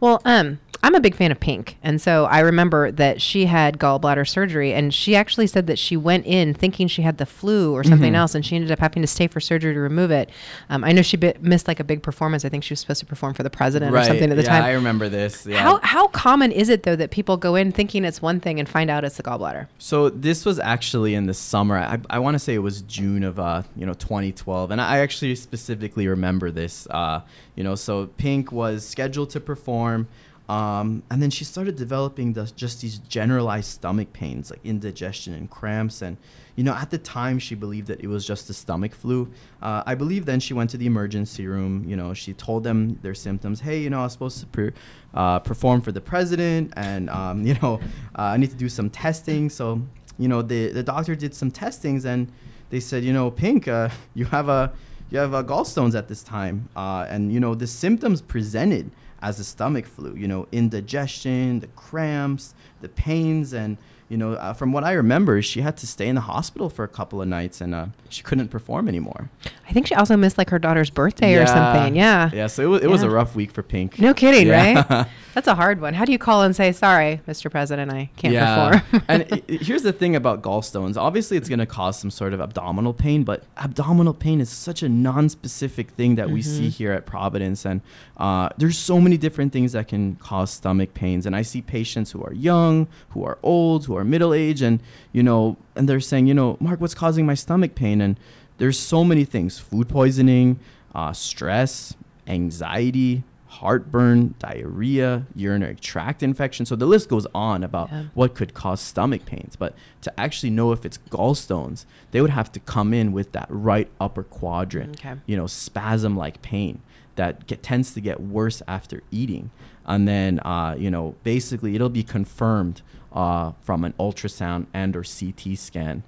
Well, 0.00 0.20
um, 0.24 0.58
I'm 0.82 0.94
a 0.94 1.00
big 1.00 1.14
fan 1.14 1.30
of 1.30 1.38
Pink, 1.38 1.76
and 1.82 2.00
so 2.00 2.24
I 2.24 2.40
remember 2.40 2.90
that 2.90 3.20
she 3.20 3.46
had 3.46 3.78
gallbladder 3.78 4.26
surgery, 4.28 4.72
and 4.72 4.92
she 4.92 5.14
actually 5.14 5.46
said 5.46 5.66
that 5.68 5.78
she 5.78 5.96
went 5.96 6.26
in 6.26 6.54
thinking 6.54 6.88
she 6.88 7.02
had 7.02 7.18
the 7.18 7.26
flu 7.26 7.72
or 7.72 7.84
something 7.84 8.12
Mhm. 8.14 8.16
else, 8.16 8.34
and 8.34 8.44
she 8.44 8.56
ended 8.56 8.70
up 8.72 8.80
having 8.80 9.02
to 9.02 9.06
stay 9.06 9.26
for 9.28 9.38
surgery 9.40 9.74
to 9.74 9.78
remove 9.80 10.10
it. 10.10 10.30
Um, 10.70 10.82
I 10.82 10.92
know 10.92 11.02
she 11.02 11.16
bi- 11.16 11.34
missed 11.40 11.68
like 11.68 11.78
a 11.78 11.84
big 11.84 12.02
performance. 12.02 12.44
I 12.44 12.48
think 12.48 12.64
she 12.64 12.72
was 12.72 12.80
supposed 12.80 13.00
to 13.00 13.06
perform 13.06 13.34
for 13.34 13.42
the 13.44 13.50
president 13.50 13.94
or 13.94 14.02
something 14.02 14.30
at 14.30 14.36
the 14.36 14.42
yeah, 14.42 14.48
time. 14.48 14.64
I 14.64 14.72
remember 14.72 15.08
this. 15.08 15.46
Yeah. 15.46 15.58
How 15.58 15.78
how 15.82 16.08
common 16.08 16.50
is 16.50 16.68
it 16.68 16.82
though 16.82 16.96
that 16.96 17.10
people 17.10 17.36
go 17.36 17.54
in 17.54 17.70
thinking 17.72 18.04
it's 18.04 18.20
one 18.22 18.40
thing 18.40 18.58
and 18.58 18.68
find 18.68 18.90
out 18.90 19.04
it's 19.04 19.16
the 19.18 19.22
gallbladder? 19.22 19.68
So 19.78 20.08
this 20.08 20.44
was 20.44 20.58
actually 20.58 21.14
in 21.14 21.26
the 21.26 21.34
summer. 21.34 21.76
I, 21.78 21.98
I 22.10 22.18
want 22.18 22.34
to 22.34 22.38
say 22.40 22.54
it 22.54 22.58
was 22.58 22.82
June 22.82 23.22
of 23.22 23.38
uh, 23.38 23.62
you 23.76 23.86
know 23.86 23.94
2012, 23.94 24.70
and 24.72 24.80
I 24.80 24.98
actually 24.98 25.34
specifically 25.36 26.08
remember 26.08 26.50
this. 26.50 26.88
Uh, 26.90 27.20
you 27.54 27.64
know, 27.64 27.74
so 27.74 28.06
Pink 28.06 28.52
was 28.52 28.86
scheduled 28.86 29.30
to 29.30 29.40
perform, 29.40 30.08
um, 30.48 31.02
and 31.10 31.22
then 31.22 31.30
she 31.30 31.44
started 31.44 31.76
developing 31.76 32.32
the, 32.32 32.50
just 32.56 32.82
these 32.82 32.98
generalized 32.98 33.70
stomach 33.70 34.12
pains, 34.12 34.50
like 34.50 34.60
indigestion 34.64 35.34
and 35.34 35.48
cramps. 35.48 36.02
And 36.02 36.16
you 36.56 36.64
know, 36.64 36.74
at 36.74 36.90
the 36.90 36.98
time, 36.98 37.38
she 37.38 37.54
believed 37.54 37.86
that 37.86 38.00
it 38.00 38.08
was 38.08 38.26
just 38.26 38.50
a 38.50 38.52
stomach 38.52 38.94
flu. 38.94 39.30
Uh, 39.62 39.82
I 39.86 39.94
believe 39.94 40.26
then 40.26 40.40
she 40.40 40.52
went 40.52 40.68
to 40.70 40.76
the 40.76 40.86
emergency 40.86 41.46
room. 41.46 41.84
You 41.86 41.96
know, 41.96 42.12
she 42.12 42.34
told 42.34 42.64
them 42.64 42.98
their 43.02 43.14
symptoms. 43.14 43.60
Hey, 43.60 43.80
you 43.80 43.88
know, 43.88 44.00
I 44.00 44.04
was 44.04 44.12
supposed 44.12 44.40
to 44.40 44.46
per, 44.46 44.72
uh, 45.14 45.38
perform 45.38 45.80
for 45.80 45.92
the 45.92 46.00
president, 46.00 46.72
and 46.76 47.08
um, 47.08 47.42
you 47.46 47.54
know, 47.62 47.80
uh, 48.18 48.22
I 48.22 48.36
need 48.36 48.50
to 48.50 48.56
do 48.56 48.68
some 48.68 48.90
testing. 48.90 49.48
So 49.48 49.80
you 50.18 50.28
know, 50.28 50.42
the 50.42 50.68
the 50.68 50.82
doctor 50.82 51.14
did 51.14 51.34
some 51.34 51.50
testings, 51.50 52.04
and 52.04 52.30
they 52.68 52.80
said, 52.80 53.04
you 53.04 53.12
know, 53.12 53.30
Pink, 53.30 53.68
uh, 53.68 53.88
you 54.14 54.26
have 54.26 54.48
a 54.48 54.72
you 55.12 55.18
have 55.18 55.34
uh, 55.34 55.42
gallstones 55.42 55.94
at 55.94 56.08
this 56.08 56.22
time, 56.22 56.70
uh, 56.74 57.06
and 57.06 57.30
you 57.30 57.38
know 57.38 57.54
the 57.54 57.66
symptoms 57.66 58.22
presented 58.22 58.90
as 59.20 59.38
a 59.38 59.44
stomach 59.44 59.84
flu. 59.84 60.14
You 60.16 60.26
know, 60.26 60.48
indigestion, 60.52 61.60
the 61.60 61.66
cramps, 61.68 62.54
the 62.80 62.88
pains, 62.88 63.52
and 63.52 63.76
you 64.12 64.18
know, 64.18 64.34
uh, 64.34 64.52
from 64.52 64.72
what 64.72 64.84
I 64.84 64.92
remember, 64.92 65.40
she 65.40 65.62
had 65.62 65.78
to 65.78 65.86
stay 65.86 66.06
in 66.06 66.16
the 66.16 66.20
hospital 66.20 66.68
for 66.68 66.84
a 66.84 66.88
couple 66.88 67.22
of 67.22 67.28
nights, 67.28 67.62
and 67.62 67.74
uh, 67.74 67.86
she 68.10 68.22
couldn't 68.22 68.48
perform 68.48 68.86
anymore. 68.86 69.30
I 69.66 69.72
think 69.72 69.86
she 69.86 69.94
also 69.94 70.18
missed 70.18 70.36
like 70.36 70.50
her 70.50 70.58
daughter's 70.58 70.90
birthday 70.90 71.36
or 71.36 71.46
something. 71.46 71.96
Yeah. 71.96 72.30
Yeah. 72.34 72.46
So 72.48 72.62
it 72.62 72.66
was, 72.66 72.82
it 72.82 72.90
was 72.90 73.02
a 73.02 73.08
rough 73.08 73.34
week 73.34 73.52
for 73.52 73.62
Pink. 73.62 73.98
No 73.98 74.12
kidding, 74.12 74.48
Yeah. 74.48 74.84
right? 74.86 75.06
That's 75.34 75.46
a 75.48 75.54
hard 75.54 75.80
one. 75.80 75.94
How 75.94 76.04
do 76.04 76.12
you 76.12 76.18
call 76.18 76.42
and 76.42 76.54
say, 76.54 76.72
sorry, 76.72 77.22
Mr. 77.26 77.50
President, 77.50 77.90
I 77.90 78.10
can't 78.18 78.82
perform? 78.82 79.02
and 79.08 79.42
here's 79.48 79.82
the 79.82 79.94
thing 79.94 80.14
about 80.14 80.42
gallstones. 80.42 80.98
Obviously, 80.98 81.38
it's 81.38 81.48
going 81.48 81.58
to 81.58 81.64
cause 81.64 81.98
some 81.98 82.10
sort 82.10 82.34
of 82.34 82.40
abdominal 82.42 82.92
pain, 82.92 83.24
but 83.24 83.44
abdominal 83.56 84.12
pain 84.12 84.42
is 84.42 84.50
such 84.50 84.82
a 84.82 84.90
non-specific 84.90 85.92
thing 85.92 86.16
that 86.16 86.28
we 86.28 86.42
see 86.42 86.68
here 86.68 86.92
at 86.92 87.06
Providence, 87.06 87.64
and 87.64 87.80
uh, 88.18 88.50
there's 88.58 88.76
so 88.76 89.00
many 89.00 89.16
different 89.16 89.54
things 89.54 89.72
that 89.72 89.88
can 89.88 90.16
cause 90.16 90.50
stomach 90.50 90.92
pains. 90.92 91.24
And 91.24 91.34
I 91.34 91.40
see 91.40 91.62
patients 91.62 92.10
who 92.12 92.22
are 92.22 92.34
young, 92.34 92.86
who 93.10 93.24
are 93.24 93.38
old, 93.42 93.86
who 93.86 93.96
are 94.02 94.04
middle 94.04 94.34
age, 94.34 94.60
and 94.62 94.80
you 95.12 95.22
know, 95.22 95.56
and 95.74 95.88
they're 95.88 96.00
saying, 96.00 96.26
you 96.26 96.34
know, 96.34 96.56
Mark, 96.60 96.80
what's 96.80 96.94
causing 96.94 97.24
my 97.24 97.34
stomach 97.34 97.74
pain? 97.74 98.00
And 98.00 98.18
there's 98.58 98.78
so 98.78 99.02
many 99.04 99.24
things: 99.24 99.58
food 99.58 99.88
poisoning, 99.88 100.58
uh, 100.94 101.12
stress, 101.12 101.94
anxiety, 102.26 103.22
heartburn, 103.46 104.34
diarrhea, 104.38 105.26
urinary 105.34 105.76
tract 105.76 106.22
infection. 106.22 106.64
So 106.66 106.74
the 106.74 106.86
list 106.86 107.08
goes 107.08 107.26
on 107.34 107.62
about 107.62 107.90
Yeah. 107.90 108.02
what 108.14 108.34
could 108.34 108.54
cause 108.54 108.80
stomach 108.80 109.24
pains. 109.26 109.56
But 109.56 109.74
to 110.02 110.20
actually 110.20 110.50
know 110.50 110.72
if 110.72 110.84
it's 110.84 110.98
gallstones, 111.10 111.84
they 112.10 112.20
would 112.20 112.30
have 112.30 112.50
to 112.52 112.60
come 112.60 112.92
in 112.94 113.12
with 113.12 113.32
that 113.32 113.46
right 113.50 113.88
upper 114.00 114.22
quadrant, 114.22 114.98
Okay. 114.98 115.14
you 115.26 115.36
know, 115.36 115.46
spasm 115.46 116.16
like 116.16 116.40
pain 116.42 116.80
that 117.16 117.46
get, 117.46 117.62
tends 117.62 117.92
to 117.94 118.00
get 118.00 118.20
worse 118.20 118.62
after 118.66 119.02
eating. 119.10 119.50
And 119.84 120.08
then, 120.08 120.38
uh, 120.40 120.74
you 120.78 120.90
know, 120.90 121.14
basically 121.22 121.74
it'll 121.74 121.90
be 121.90 122.02
confirmed 122.02 122.80
uh, 123.14 123.52
from 123.62 123.84
an 123.84 123.92
ultrasound 123.98 124.66
and 124.74 124.96
or 124.96 125.02
CT 125.04 125.56
scan 125.58 126.02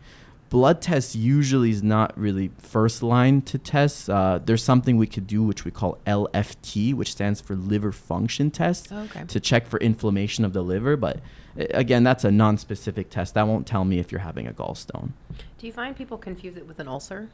blood 0.50 0.80
test 0.80 1.16
usually 1.16 1.70
is 1.70 1.82
not 1.82 2.16
really 2.16 2.48
first 2.58 3.02
line 3.02 3.42
to 3.42 3.58
test. 3.58 4.08
Uh, 4.08 4.38
there's 4.44 4.62
something 4.62 4.96
we 4.96 5.06
could 5.06 5.26
do 5.26 5.42
which 5.42 5.64
we 5.64 5.70
call 5.72 5.98
LFT, 6.06 6.94
which 6.94 7.10
stands 7.10 7.40
for 7.40 7.56
liver 7.56 7.90
function 7.90 8.52
test, 8.52 8.92
Okay. 8.92 9.24
to 9.26 9.40
check 9.40 9.66
for 9.66 9.80
inflammation 9.80 10.44
of 10.44 10.52
the 10.52 10.62
liver. 10.62 10.96
But 10.96 11.18
again, 11.56 12.04
that's 12.04 12.22
a 12.22 12.30
non-specific 12.30 13.10
test. 13.10 13.34
That 13.34 13.48
won't 13.48 13.66
tell 13.66 13.84
me 13.84 13.98
if 13.98 14.12
you're 14.12 14.20
having 14.20 14.46
a 14.46 14.52
gallstone. 14.52 15.10
Do 15.58 15.66
you 15.66 15.72
find 15.72 15.96
people 15.96 16.18
confuse 16.18 16.56
it 16.56 16.68
with 16.68 16.78
an 16.78 16.86
ulcer? 16.86 17.30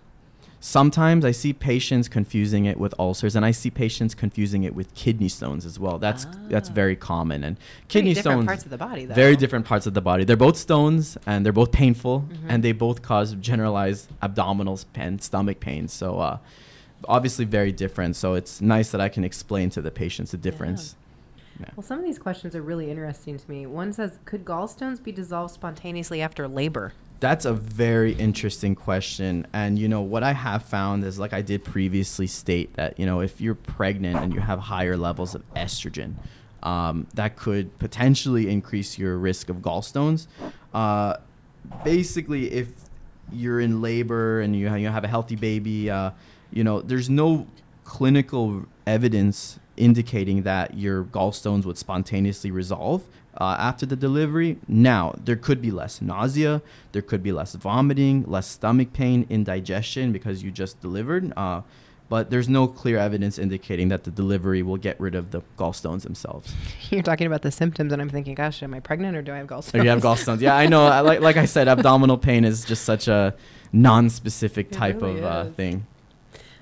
Sometimes 0.62 1.24
I 1.24 1.30
see 1.30 1.54
patients 1.54 2.06
confusing 2.06 2.66
it 2.66 2.78
with 2.78 2.94
ulcers, 2.98 3.34
and 3.34 3.46
I 3.46 3.50
see 3.50 3.70
patients 3.70 4.14
confusing 4.14 4.62
it 4.64 4.74
with 4.74 4.94
kidney 4.94 5.28
stones 5.30 5.64
as 5.64 5.78
well. 5.80 5.98
That's 5.98 6.26
that's 6.50 6.68
Ah. 6.68 6.72
very 6.74 6.96
common. 6.96 7.42
And 7.42 7.56
Pretty 7.56 7.86
kidney 7.88 8.14
different 8.14 8.34
stones, 8.36 8.46
parts 8.46 8.64
of 8.64 8.70
the 8.70 8.76
body, 8.76 9.06
though. 9.06 9.14
very 9.14 9.36
different 9.36 9.64
parts 9.64 9.86
of 9.86 9.94
the 9.94 10.02
body. 10.02 10.24
They're 10.24 10.36
both 10.36 10.58
stones, 10.58 11.16
and 11.26 11.46
they're 11.46 11.52
both 11.54 11.72
painful, 11.72 12.26
Mhm. 12.28 12.36
and 12.48 12.62
they 12.62 12.72
both 12.72 13.00
cause 13.00 13.32
generalized 13.40 14.10
abdominal 14.20 14.78
and 14.94 15.22
stomach 15.22 15.60
pain. 15.60 15.88
So, 15.88 16.18
uh, 16.20 16.38
obviously, 17.08 17.46
very 17.46 17.72
different. 17.72 18.16
So 18.16 18.34
it's 18.34 18.60
nice 18.60 18.90
that 18.90 19.00
I 19.00 19.08
can 19.08 19.24
explain 19.24 19.70
to 19.70 19.80
the 19.80 19.90
patients 19.90 20.32
the 20.32 20.36
difference. 20.36 20.94
Yeah. 21.58 21.66
Well, 21.74 21.84
some 21.84 21.98
of 21.98 22.04
these 22.04 22.18
questions 22.18 22.54
are 22.54 22.62
really 22.62 22.90
interesting 22.90 23.38
to 23.38 23.50
me. 23.50 23.64
One 23.66 23.92
says, 23.94 24.18
could 24.26 24.44
gallstones 24.44 25.02
be 25.02 25.10
dissolved 25.12 25.54
spontaneously 25.54 26.20
after 26.20 26.46
labor? 26.46 26.92
That's 27.20 27.44
a 27.44 27.52
very 27.52 28.12
interesting 28.14 28.74
question. 28.74 29.46
And, 29.52 29.78
you 29.78 29.88
know, 29.88 30.00
what 30.00 30.22
I 30.22 30.32
have 30.32 30.62
found 30.64 31.04
is, 31.04 31.18
like 31.18 31.34
I 31.34 31.42
did 31.42 31.64
previously 31.64 32.26
state, 32.26 32.74
that, 32.74 32.98
you 32.98 33.04
know, 33.04 33.20
if 33.20 33.40
you're 33.42 33.54
pregnant 33.54 34.16
and 34.16 34.32
you 34.32 34.40
have 34.40 34.58
higher 34.58 34.96
levels 34.96 35.34
of 35.34 35.42
estrogen, 35.54 36.14
um, 36.62 37.06
that 37.14 37.36
could 37.36 37.78
potentially 37.78 38.48
increase 38.48 38.98
your 38.98 39.18
risk 39.18 39.50
of 39.50 39.56
gallstones. 39.56 40.26
Uh, 40.72 41.16
basically, 41.84 42.50
if 42.52 42.68
you're 43.30 43.60
in 43.60 43.82
labor 43.82 44.40
and 44.40 44.56
you, 44.56 44.74
you 44.76 44.88
have 44.88 45.04
a 45.04 45.08
healthy 45.08 45.36
baby, 45.36 45.90
uh, 45.90 46.10
you 46.50 46.64
know, 46.64 46.80
there's 46.80 47.10
no 47.10 47.46
clinical 47.84 48.64
evidence 48.86 49.58
indicating 49.80 50.42
that 50.42 50.76
your 50.76 51.04
gallstones 51.04 51.64
would 51.64 51.78
spontaneously 51.78 52.50
resolve 52.50 53.06
uh, 53.36 53.56
after 53.58 53.86
the 53.86 53.96
delivery. 53.96 54.58
Now, 54.68 55.14
there 55.24 55.36
could 55.36 55.60
be 55.62 55.70
less 55.70 56.00
nausea, 56.00 56.62
there 56.92 57.02
could 57.02 57.22
be 57.22 57.32
less 57.32 57.54
vomiting, 57.54 58.24
less 58.26 58.46
stomach 58.46 58.92
pain, 58.92 59.26
indigestion 59.30 60.12
because 60.12 60.42
you 60.42 60.50
just 60.50 60.80
delivered. 60.80 61.32
Uh, 61.36 61.62
but 62.10 62.28
there's 62.30 62.48
no 62.48 62.66
clear 62.66 62.98
evidence 62.98 63.38
indicating 63.38 63.88
that 63.88 64.02
the 64.02 64.10
delivery 64.10 64.62
will 64.64 64.76
get 64.76 64.98
rid 64.98 65.14
of 65.14 65.30
the 65.30 65.42
gallstones 65.56 66.02
themselves. 66.02 66.52
You're 66.90 67.04
talking 67.04 67.28
about 67.28 67.42
the 67.42 67.52
symptoms, 67.52 67.92
and 67.92 68.02
I'm 68.02 68.08
thinking, 68.08 68.34
gosh, 68.34 68.64
am 68.64 68.74
I 68.74 68.80
pregnant 68.80 69.16
or 69.16 69.22
do 69.22 69.32
I 69.32 69.36
have 69.36 69.46
gallstones? 69.46 69.74
Or 69.78 69.82
you 69.84 69.90
have 69.90 70.02
gallstones. 70.02 70.40
Yeah, 70.40 70.56
I 70.56 70.66
know. 70.66 70.84
I, 70.86 71.00
like, 71.00 71.20
like 71.20 71.36
I 71.36 71.44
said, 71.44 71.68
abdominal 71.68 72.18
pain 72.18 72.44
is 72.44 72.64
just 72.64 72.84
such 72.84 73.06
a 73.06 73.36
non-specific 73.72 74.66
It 74.66 74.72
type 74.72 75.02
really 75.02 75.18
of 75.20 75.24
uh, 75.24 75.44
thing. 75.52 75.86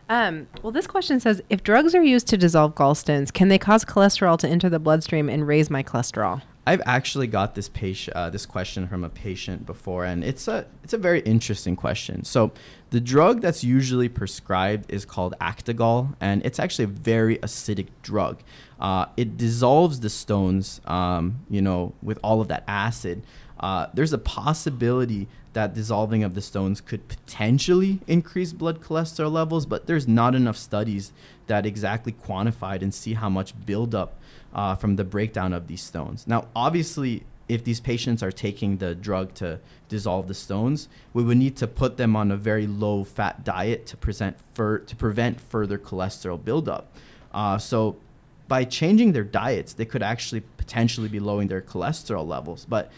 Um, 0.09 0.49
well, 0.63 0.73
this 0.73 0.87
question 0.87 1.21
says, 1.21 1.43
if 1.51 1.63
drugs 1.63 1.95
are 1.95 2.03
used 2.03 2.27
to 2.29 2.37
dissolve 2.37 2.75
gallstones, 2.75 3.33
can 3.33 3.49
they 3.49 3.59
cause 3.59 3.85
cholesterol 3.85 4.39
to 4.39 4.49
enter 4.49 4.69
the 4.71 4.79
bloodstream 4.79 5.29
and 5.29 5.47
raise 5.47 5.69
my 5.69 5.83
cholesterol? 5.83 6.43
I've 6.67 6.83
actually 6.85 7.29
got 7.29 7.55
this 7.55 7.71
patient, 7.71 8.15
uh, 8.15 8.29
this 8.29 8.45
question 8.45 8.89
from 8.89 9.03
a 9.03 9.09
patient 9.09 9.65
before, 9.65 10.05
and 10.05 10.23
it's 10.23 10.49
a 10.49 10.67
it's 10.85 10.93
a 10.93 10.99
very 10.99 11.21
interesting 11.21 11.77
question. 11.77 12.25
So, 12.25 12.53
the 12.91 13.01
drug 13.01 13.41
that's 13.41 13.65
usually 13.65 14.11
prescribed 14.11 14.93
is 14.93 15.07
called 15.07 15.35
Actigall, 15.41 16.15
and 16.21 16.45
it's 16.45 16.59
actually 16.59 16.85
a 16.85 16.89
very 16.89 17.39
acidic 17.39 17.87
drug. 18.03 18.43
Uh, 18.79 19.07
it 19.17 19.39
dissolves 19.39 20.01
the 20.01 20.11
stones, 20.11 20.83
um, 20.85 21.41
you 21.49 21.63
know, 21.63 21.95
with 22.03 22.19
all 22.23 22.43
of 22.43 22.49
that 22.49 22.65
acid. 22.69 23.23
Uh, 23.59 23.87
there's 23.95 24.13
a 24.13 24.19
possibility 24.19 25.27
that 25.59 25.75
dissolving 25.75 26.23
of 26.23 26.37
the 26.37 26.41
stones 26.41 26.81
could 26.81 27.09
potentially 27.09 27.99
increase 28.07 28.53
blood 28.53 28.81
cholesterol 28.81 29.33
levels, 29.33 29.67
but 29.67 29.89
there's 29.89 30.07
not 30.07 30.37
enough 30.37 30.57
studies 30.57 31.13
that 31.49 31.67
exactly 31.67 32.13
quantified 32.13 32.81
and 32.81 32.95
see 32.95 33.15
how 33.15 33.29
much 33.29 33.53
buildup 33.67 34.17
uh, 34.55 34.77
from 34.77 34.95
the 34.95 35.03
breakdown 35.03 35.53
of 35.53 35.67
these 35.67 35.83
stones. 35.83 36.29
Now, 36.29 36.47
obviously, 36.55 37.25
if 37.49 37.65
these 37.65 37.81
patients 37.81 38.23
are 38.23 38.31
taking 38.31 38.77
the 38.77 38.95
drug 38.95 39.35
to 39.35 39.59
dissolve 39.89 40.29
the 40.29 40.35
stones, 40.35 40.89
we 41.13 41.25
would 41.25 41.39
need 41.39 41.57
to 41.57 41.67
put 41.67 41.97
them 41.97 42.15
on 42.15 42.31
a 42.31 42.37
very 42.37 42.69
low 42.69 43.03
fat 43.03 43.43
diet 43.43 43.85
to 43.87 43.97
present 43.97 44.37
fur- 44.55 44.79
to 44.79 44.95
prevent 44.95 45.41
further 45.41 45.77
cholesterol 45.77 46.39
buildup. 46.43 46.87
Uh, 47.35 47.59
so, 47.59 47.97
by 48.47 48.63
changing 48.63 49.11
their 49.11 49.25
diets, 49.25 49.73
they 49.73 49.85
could 49.85 50.05
actually 50.05 50.43
potentially 50.57 51.09
be 51.09 51.19
lowering 51.19 51.49
their 51.49 51.61
cholesterol 51.61 52.25
levels. 52.25 52.65
But 52.65 52.93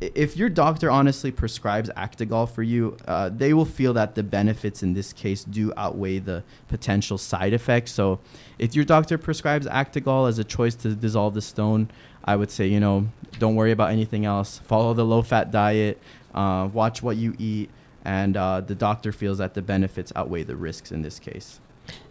if 0.00 0.36
your 0.36 0.48
doctor 0.48 0.90
honestly 0.90 1.30
prescribes 1.30 1.88
Actigall 1.90 2.50
for 2.50 2.62
you, 2.62 2.96
uh, 3.08 3.30
they 3.30 3.54
will 3.54 3.64
feel 3.64 3.94
that 3.94 4.14
the 4.14 4.22
benefits 4.22 4.82
in 4.82 4.92
this 4.92 5.12
case 5.12 5.42
do 5.42 5.72
outweigh 5.76 6.18
the 6.18 6.42
potential 6.68 7.16
side 7.16 7.52
effects. 7.54 7.92
So, 7.92 8.20
if 8.58 8.74
your 8.74 8.84
doctor 8.84 9.16
prescribes 9.16 9.66
Actigall 9.66 10.28
as 10.28 10.38
a 10.38 10.44
choice 10.44 10.74
to 10.76 10.94
dissolve 10.94 11.34
the 11.34 11.42
stone, 11.42 11.88
I 12.24 12.36
would 12.36 12.50
say, 12.50 12.66
you 12.66 12.80
know, 12.80 13.08
don't 13.38 13.54
worry 13.54 13.72
about 13.72 13.90
anything 13.90 14.26
else. 14.26 14.58
Follow 14.58 14.92
the 14.92 15.04
low 15.04 15.22
fat 15.22 15.50
diet, 15.50 16.00
uh, 16.34 16.68
watch 16.72 17.02
what 17.02 17.16
you 17.16 17.34
eat, 17.38 17.70
and 18.04 18.36
uh, 18.36 18.60
the 18.60 18.74
doctor 18.74 19.12
feels 19.12 19.38
that 19.38 19.54
the 19.54 19.62
benefits 19.62 20.12
outweigh 20.14 20.42
the 20.42 20.56
risks 20.56 20.92
in 20.92 21.02
this 21.02 21.18
case. 21.18 21.60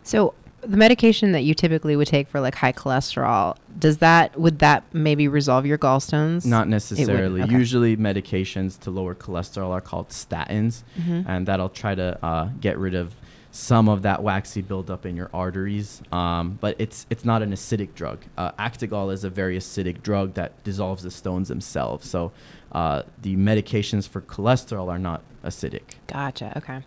So, 0.04 0.34
the 0.67 0.78
medication 0.78 1.32
that 1.34 1.41
you 1.41 1.54
typically 1.54 1.95
would 1.95 2.08
take 2.08 2.28
for 2.28 2.39
like 2.39 2.56
high 2.56 2.73
cholesterol, 2.73 3.56
does 3.78 3.97
that, 3.99 4.38
would 4.39 4.60
that 4.60 4.84
maybe 4.93 5.28
resolve 5.28 5.65
your 5.65 5.78
gallstones? 5.78 6.45
Not 6.45 6.67
necessarily. 6.67 7.41
okay. 7.43 7.51
Usually, 7.51 7.95
medications 7.97 8.80
to 8.82 8.91
lower 8.91 9.15
cholesterol 9.15 9.69
are 9.71 9.82
called 9.82 10.10
statins, 10.10 10.84
Mhm. 10.99 11.25
and 11.28 11.47
that'll 11.47 11.69
try 11.69 11.95
to 11.95 12.17
uh, 12.25 12.49
get 12.60 12.78
rid 12.78 12.95
of 12.95 13.15
some 13.51 13.88
of 13.88 14.01
that 14.01 14.21
waxy 14.21 14.62
buildup 14.62 15.06
in 15.06 15.15
your 15.15 15.30
arteries. 15.34 16.01
Um, 16.12 16.58
but 16.60 16.75
it's 16.78 17.06
it's 17.10 17.23
not 17.23 17.41
an 17.41 17.51
acidic 17.54 17.93
drug. 17.95 18.19
Uh, 18.38 18.51
Actigall 18.60 19.13
is 19.13 19.23
a 19.23 19.30
very 19.30 19.58
acidic 19.58 20.01
drug 20.04 20.34
that 20.34 20.62
dissolves 20.65 21.04
the 21.04 21.12
stones 21.12 21.47
themselves. 21.47 22.10
So 22.10 22.34
uh, 22.73 23.04
the 23.21 23.38
medications 23.38 24.08
for 24.10 24.19
cholesterol 24.19 24.89
are 24.89 24.99
not 24.99 25.21
acidic. 25.45 25.95
Gotcha. 26.08 26.51
Okay. 26.58 26.82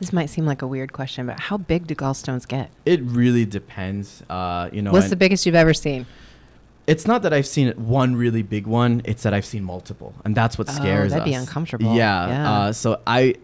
This 0.00 0.12
might 0.12 0.26
seem 0.30 0.46
like 0.46 0.62
a 0.62 0.66
weird 0.66 0.92
question, 0.92 1.26
but 1.26 1.38
how 1.38 1.58
big 1.58 1.86
do 1.86 1.94
gallstones 1.94 2.48
get? 2.48 2.70
It 2.86 3.00
really 3.02 3.44
depends. 3.44 4.22
Uh, 4.28 4.68
you 4.72 4.80
know, 4.82 4.92
What's 4.92 5.10
the 5.10 5.16
biggest 5.16 5.46
you've 5.46 5.54
ever 5.54 5.74
seen? 5.74 6.06
it's 6.86 7.06
not 7.06 7.22
that 7.22 7.32
I've 7.32 7.46
seen 7.46 7.70
one 7.76 8.16
really 8.16 8.42
big 8.42 8.66
one. 8.66 9.02
It's 9.04 9.22
that 9.22 9.32
I've 9.34 9.44
seen 9.44 9.62
multiple, 9.62 10.12
and 10.24 10.34
that's 10.34 10.58
what 10.58 10.68
Oh, 10.68 10.72
scares 10.72 11.12
that'd 11.12 11.24
be 11.24 11.36
us. 11.36 11.42
uncomfortable. 11.42 11.94
Yeah. 11.94 12.26
Yeah. 12.28 12.52
Uh, 12.52 12.72
so 12.72 13.00
I, 13.06 13.34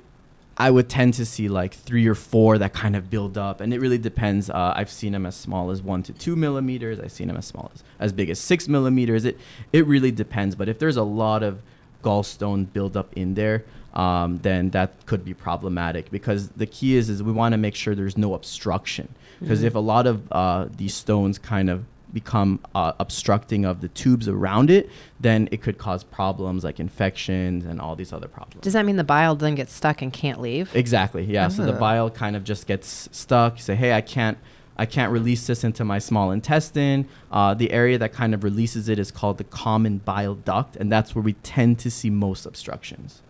I 0.57 0.71
would 0.71 0.89
tend 0.89 1.15
to 1.15 1.27
see 1.27 1.49
like 1.49 1.75
three 1.75 2.09
or 2.09 2.15
four 2.17 2.57
that 2.59 2.73
kind 2.73 2.97
of 2.97 3.09
build 3.11 3.37
up, 3.39 3.61
and 3.61 3.73
it 3.75 3.79
really 3.81 3.99
depends. 3.99 4.49
Uh, 4.51 4.73
I've 4.75 4.91
seen 4.91 5.13
them 5.13 5.27
as 5.27 5.37
small 5.37 5.71
as 5.71 5.83
one 5.83 6.03
to 6.05 6.13
two 6.15 6.35
millimeters. 6.35 6.99
I've 6.99 7.13
seen 7.13 7.29
them 7.29 7.37
as 7.37 7.45
small 7.47 7.71
as 7.75 7.85
as 8.01 8.13
big 8.15 8.31
as 8.31 8.41
six 8.41 8.67
millimeters. 8.67 9.25
It 9.27 9.39
it 9.73 9.87
really 9.87 10.11
depends. 10.11 10.57
But 10.57 10.69
if 10.71 10.79
there's 10.81 10.97
a 10.97 11.05
lot 11.05 11.43
of 11.45 11.61
gallstone 12.03 12.73
buildup 12.73 13.13
in 13.15 13.35
there, 13.35 13.65
um, 13.97 14.39
then 14.43 14.71
that 14.71 14.91
could 15.07 15.25
be 15.25 15.35
problematic 15.35 16.11
because 16.11 16.51
the 16.51 16.67
key 16.67 16.97
is 16.97 17.09
is 17.09 17.23
we 17.23 17.33
want 17.33 17.53
to 17.55 17.59
make 17.59 17.75
sure 17.75 17.95
there's 17.95 18.19
no 18.19 18.35
obstruction. 18.35 19.09
Because 19.41 19.63
Mhm. 19.63 19.65
if 19.71 19.75
a 19.75 19.81
lot 19.81 20.07
of 20.07 20.17
uh, 20.31 20.67
these 20.77 20.95
stones 20.95 21.39
kind 21.39 21.69
of 21.71 21.85
become 22.13 22.61
uh, 22.75 22.93
obstructing 23.01 23.65
of 23.67 23.81
the 23.81 23.89
tubes 23.89 24.27
around 24.29 24.71
it, 24.71 24.89
then 25.21 25.49
it 25.51 25.61
could 25.61 25.77
cause 25.77 26.05
problems 26.05 26.63
like 26.65 26.79
infections 26.81 27.65
and 27.67 27.81
all 27.81 27.95
these 27.97 28.13
other 28.13 28.29
problems. 28.29 28.63
Does 28.63 28.73
that 28.75 28.87
mean 28.87 28.97
the 28.97 29.05
bile 29.05 29.35
then 29.35 29.55
gets 29.55 29.73
stuck 29.73 30.01
and 30.03 30.13
can't 30.13 30.41
leave? 30.41 30.75
Exactly. 30.75 31.25
Yeah. 31.25 31.49
So 31.49 31.67
the 31.67 31.73
bile 31.73 32.09
kind 32.11 32.37
of 32.37 32.45
just 32.45 32.67
gets 32.67 33.09
stuck. 33.13 33.57
You 33.57 33.63
say, 33.63 33.75
hey, 33.75 33.93
I 33.93 34.01
can't. 34.01 34.39
I 34.79 34.85
can't 34.85 35.11
release 35.11 35.47
this 35.47 35.65
into 35.65 35.87
my 35.87 35.99
small 35.99 36.31
intestine. 36.31 37.07
Uh, 37.33 37.55
the 37.55 37.71
area 37.73 37.97
that 37.97 38.13
kind 38.13 38.35
of 38.35 38.45
releases 38.45 38.91
it 38.91 38.99
is 38.99 39.11
called 39.11 39.39
the 39.39 39.45
common 39.45 39.99
bile 40.05 40.35
duct, 40.35 40.77
and 40.77 40.93
that's 40.93 41.15
where 41.15 41.23
we 41.23 41.33
tend 41.33 41.79
to 41.79 41.91
see 41.91 42.11
most 42.11 42.45
obstructions. 42.45 43.23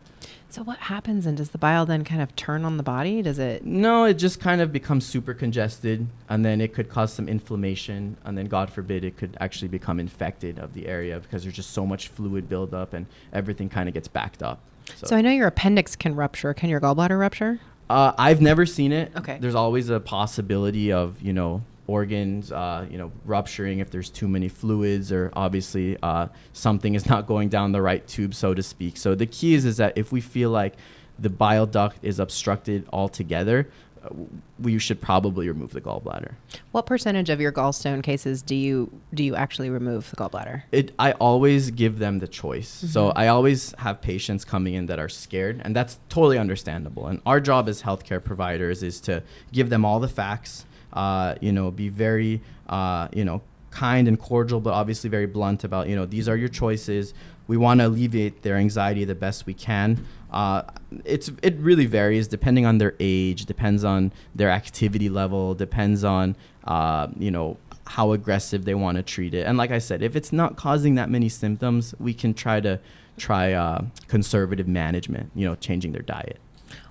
So 0.48 0.62
what 0.62 0.78
happens 0.78 1.26
and 1.26 1.36
does 1.36 1.50
the 1.50 1.58
bile 1.58 1.84
then 1.84 2.04
kind 2.04 2.22
of 2.22 2.34
turn 2.36 2.64
on 2.64 2.76
the 2.76 2.82
body? 2.82 3.20
Does 3.20 3.38
it 3.38 3.64
No, 3.64 4.04
it 4.04 4.14
just 4.14 4.40
kind 4.40 4.60
of 4.60 4.72
becomes 4.72 5.04
super 5.04 5.34
congested, 5.34 6.06
and 6.28 6.44
then 6.44 6.60
it 6.60 6.72
could 6.72 6.88
cause 6.88 7.12
some 7.12 7.28
inflammation, 7.28 8.16
and 8.24 8.38
then 8.38 8.46
God 8.46 8.70
forbid 8.70 9.04
it 9.04 9.16
could 9.16 9.36
actually 9.40 9.68
become 9.68 10.00
infected 10.00 10.58
of 10.58 10.72
the 10.72 10.86
area 10.86 11.20
because 11.20 11.42
there's 11.42 11.54
just 11.54 11.70
so 11.70 11.84
much 11.84 12.08
fluid 12.08 12.48
buildup 12.48 12.92
and 12.94 13.06
everything 13.32 13.68
kind 13.68 13.88
of 13.88 13.94
gets 13.94 14.08
backed 14.08 14.42
up. 14.42 14.60
So 14.94 15.16
I 15.16 15.20
know 15.20 15.30
your 15.30 15.48
appendix 15.48 15.96
can 15.96 16.14
rupture. 16.14 16.54
Can 16.54 16.70
your 16.70 16.80
gallbladder 16.80 17.18
rupture? 17.18 17.60
Uh, 17.90 18.12
I've 18.18 18.40
never 18.40 18.66
seen 18.66 18.92
it. 18.92 19.12
Okay. 19.16 19.38
There's 19.40 19.54
always 19.54 19.90
a 19.90 20.00
possibility 20.00 20.92
of 20.92 21.20
you 21.20 21.32
know 21.32 21.62
organs, 21.86 22.52
uh, 22.52 22.86
you 22.90 22.98
know, 22.98 23.12
rupturing 23.24 23.78
if 23.78 23.90
there's 23.90 24.10
too 24.10 24.28
many 24.28 24.48
fluids 24.48 25.12
or 25.12 25.30
obviously 25.34 25.96
uh, 26.02 26.28
something 26.52 26.94
is 26.94 27.06
not 27.10 27.26
going 27.26 27.48
down 27.48 27.72
the 27.72 27.82
right 27.82 28.06
tube, 28.06 28.34
so 28.34 28.54
to 28.54 28.62
speak. 28.62 28.96
So 28.96 29.14
the 29.14 29.26
key 29.26 29.54
is 29.54 29.64
is 29.64 29.76
that 29.78 29.96
if 29.96 30.12
we 30.12 30.20
feel 30.20 30.50
like 30.50 30.74
the 31.18 31.30
bile 31.30 31.66
duct 31.66 31.98
is 32.02 32.18
obstructed 32.18 32.86
altogether, 32.92 33.68
we 34.58 34.78
should 34.78 35.00
probably 35.00 35.48
remove 35.48 35.72
the 35.72 35.80
gallbladder. 35.80 36.34
What 36.72 36.86
percentage 36.86 37.30
of 37.30 37.40
your 37.40 37.52
gallstone 37.52 38.02
cases 38.02 38.42
do 38.42 38.54
you 38.54 38.90
do 39.12 39.24
you 39.24 39.34
actually 39.34 39.70
remove 39.70 40.10
the 40.10 40.16
gallbladder? 40.16 40.62
it 40.72 40.92
I 40.98 41.12
always 41.12 41.70
give 41.70 41.98
them 41.98 42.18
the 42.18 42.28
choice. 42.28 42.68
So 42.68 43.10
I 43.10 43.28
always 43.28 43.74
have 43.78 44.00
patients 44.00 44.44
coming 44.44 44.74
in 44.74 44.86
that 44.86 44.98
are 44.98 45.08
scared 45.08 45.60
and 45.64 45.74
that's 45.74 45.98
totally 46.08 46.38
understandable. 46.38 47.06
And 47.06 47.20
our 47.26 47.40
job 47.40 47.68
as 47.68 47.82
healthcare 47.82 48.22
providers 48.22 48.82
is 48.82 49.00
to 49.02 49.22
give 49.52 49.70
them 49.70 49.84
all 49.84 50.00
the 50.00 50.08
facts, 50.08 50.66
uh, 50.96 51.34
you 51.40 51.52
know, 51.52 51.70
be 51.70 51.88
very 51.88 52.40
uh, 52.68 53.08
you 53.12 53.24
know, 53.24 53.42
kind 53.70 54.08
and 54.08 54.18
cordial 54.18 54.60
but 54.60 54.72
obviously 54.72 55.10
very 55.10 55.26
blunt 55.26 55.62
about, 55.62 55.88
you 55.88 55.94
know, 55.94 56.06
these 56.06 56.28
are 56.28 56.36
your 56.36 56.48
choices. 56.48 57.14
We 57.46 57.56
want 57.56 57.80
to 57.80 57.86
alleviate 57.86 58.42
their 58.42 58.56
anxiety 58.56 59.04
the 59.04 59.14
best 59.14 59.46
we 59.46 59.54
can. 59.54 60.04
Uh, 60.32 60.62
it's 61.04 61.30
it 61.42 61.56
really 61.58 61.86
varies 61.86 62.26
depending 62.26 62.66
on 62.66 62.78
their 62.78 62.94
age, 62.98 63.44
depends 63.44 63.84
on 63.84 64.12
their 64.34 64.50
activity 64.50 65.08
level, 65.08 65.54
depends 65.54 66.02
on 66.02 66.36
uh, 66.64 67.06
you 67.16 67.30
know 67.30 67.56
how 67.86 68.10
aggressive 68.10 68.64
they 68.64 68.74
want 68.74 68.96
to 68.96 69.02
treat 69.02 69.32
it. 69.32 69.46
And 69.46 69.56
like 69.56 69.70
I 69.70 69.78
said, 69.78 70.02
if 70.02 70.16
it's 70.16 70.32
not 70.32 70.56
causing 70.56 70.96
that 70.96 71.08
many 71.08 71.28
symptoms, 71.28 71.94
we 72.00 72.12
can 72.12 72.34
try 72.34 72.60
to 72.60 72.80
try 73.16 73.52
uh, 73.52 73.82
conservative 74.08 74.66
management. 74.66 75.30
You 75.36 75.46
know, 75.46 75.54
changing 75.54 75.92
their 75.92 76.02
diet. 76.02 76.40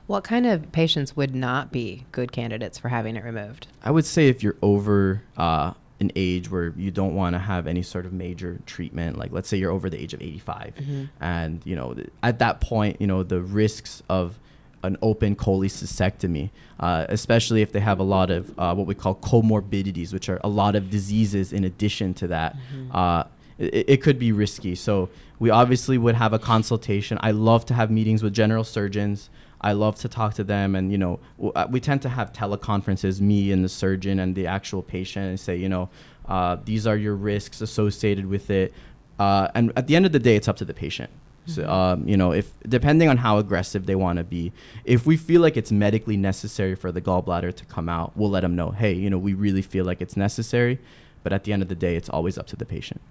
What 0.07 0.23
kind 0.23 0.45
of 0.45 0.71
patients 0.71 1.15
would 1.15 1.33
not 1.33 1.71
be 1.71 2.05
good 2.11 2.31
candidates 2.31 2.77
for 2.77 2.89
having 2.89 3.15
it 3.15 3.23
removed? 3.23 3.67
I 3.83 3.91
would 3.91 4.05
say 4.05 4.27
if 4.27 4.43
you're 4.43 4.57
over 4.61 5.23
uh, 5.35 5.73
an 5.99 6.11
age 6.15 6.51
where 6.51 6.73
you 6.77 6.91
don't 6.91 7.15
want 7.15 7.33
to 7.33 7.39
have 7.39 7.65
any 7.65 7.81
sort 7.81 8.05
of 8.05 8.13
major 8.13 8.59
treatment, 8.65 9.17
like 9.17 9.31
let's 9.31 9.49
say 9.49 9.57
you're 9.57 9.71
over 9.71 9.89
the 9.89 9.99
age 9.99 10.13
of 10.13 10.21
85, 10.21 10.73
and 11.19 11.61
you 11.65 11.75
know 11.75 11.93
th- 11.95 12.09
at 12.21 12.39
that 12.39 12.61
point, 12.61 13.01
you 13.01 13.07
know 13.07 13.23
the 13.23 13.41
risks 13.41 14.03
of 14.07 14.37
an 14.83 14.97
open 15.01 15.35
cholecystectomy, 15.35 16.51
uh, 16.79 17.07
especially 17.09 17.63
if 17.63 17.71
they 17.71 17.79
have 17.79 17.99
a 17.99 18.03
lot 18.03 18.29
of 18.29 18.53
uh, 18.59 18.75
what 18.75 18.85
we 18.85 18.93
call 18.93 19.15
comorbidities, 19.15 20.13
which 20.13 20.29
are 20.29 20.39
a 20.43 20.49
lot 20.49 20.75
of 20.75 20.91
diseases 20.91 21.51
in 21.51 21.63
addition 21.63 22.13
to 22.13 22.27
that. 22.27 22.55
Uh, 22.91 23.23
it, 23.57 23.89
it 23.89 24.01
could 24.03 24.19
be 24.19 24.31
risky. 24.31 24.75
So 24.75 25.09
we 25.39 25.49
obviously 25.49 25.97
would 25.97 26.15
have 26.15 26.33
a 26.33 26.39
consultation. 26.39 27.17
I 27.21 27.31
love 27.31 27.65
to 27.67 27.73
have 27.73 27.89
meetings 27.89 28.21
with 28.21 28.33
general 28.33 28.63
surgeons. 28.63 29.29
I 29.61 29.73
love 29.73 29.95
to 29.99 30.09
talk 30.09 30.33
to 30.35 30.43
them, 30.43 30.75
and 30.75 30.91
you 30.91 30.97
know, 30.97 31.19
uh, 31.55 31.67
we 31.69 31.79
tend 31.79 32.01
to 32.03 32.09
have 32.09 32.31
teleconferences, 32.33 33.21
me 33.21 33.51
and 33.51 33.63
the 33.63 33.69
surgeon 33.69 34.19
and 34.19 34.35
the 34.35 34.47
actual 34.47 34.83
patient, 34.83 35.25
and 35.25 35.39
say, 35.39 35.55
you 35.55 35.69
know, 35.69 35.89
uh, 36.27 36.57
these 36.65 36.85
are 36.85 36.97
your 36.97 37.15
risks 37.15 37.61
associated 37.61 38.25
with 38.25 38.49
it. 38.49 38.73
Uh, 39.17 39.47
and 39.55 39.71
at 39.75 39.87
the 39.87 39.95
end 39.95 40.05
of 40.05 40.11
the 40.11 40.19
day, 40.19 40.35
it's 40.35 40.47
up 40.47 40.57
to 40.57 40.65
the 40.65 40.73
patient. 40.73 41.09
So, 41.47 41.69
um, 41.69 42.07
you 42.07 42.17
know, 42.17 42.31
if 42.31 42.51
depending 42.67 43.07
on 43.07 43.17
how 43.17 43.37
aggressive 43.37 43.85
they 43.85 43.95
want 43.95 44.17
to 44.17 44.23
be, 44.23 44.51
if 44.83 45.05
we 45.05 45.15
feel 45.15 45.41
like 45.41 45.55
it's 45.57 45.71
medically 45.71 46.17
necessary 46.17 46.73
for 46.73 46.91
the 46.91 47.01
gallbladder 47.01 47.53
to 47.55 47.65
come 47.65 47.87
out, 47.87 48.13
we'll 48.15 48.31
let 48.31 48.41
them 48.41 48.55
know, 48.55 48.71
hey, 48.71 48.93
you 48.93 49.09
know, 49.09 49.19
we 49.19 49.35
really 49.35 49.61
feel 49.61 49.85
like 49.85 50.01
it's 50.01 50.17
necessary. 50.17 50.79
But 51.21 51.33
at 51.33 51.43
the 51.43 51.53
end 51.53 51.61
of 51.61 51.69
the 51.69 51.75
day, 51.75 51.95
it's 51.95 52.09
always 52.09 52.37
up 52.37 52.47
to 52.47 52.55
the 52.55 52.65
patient. 52.65 53.01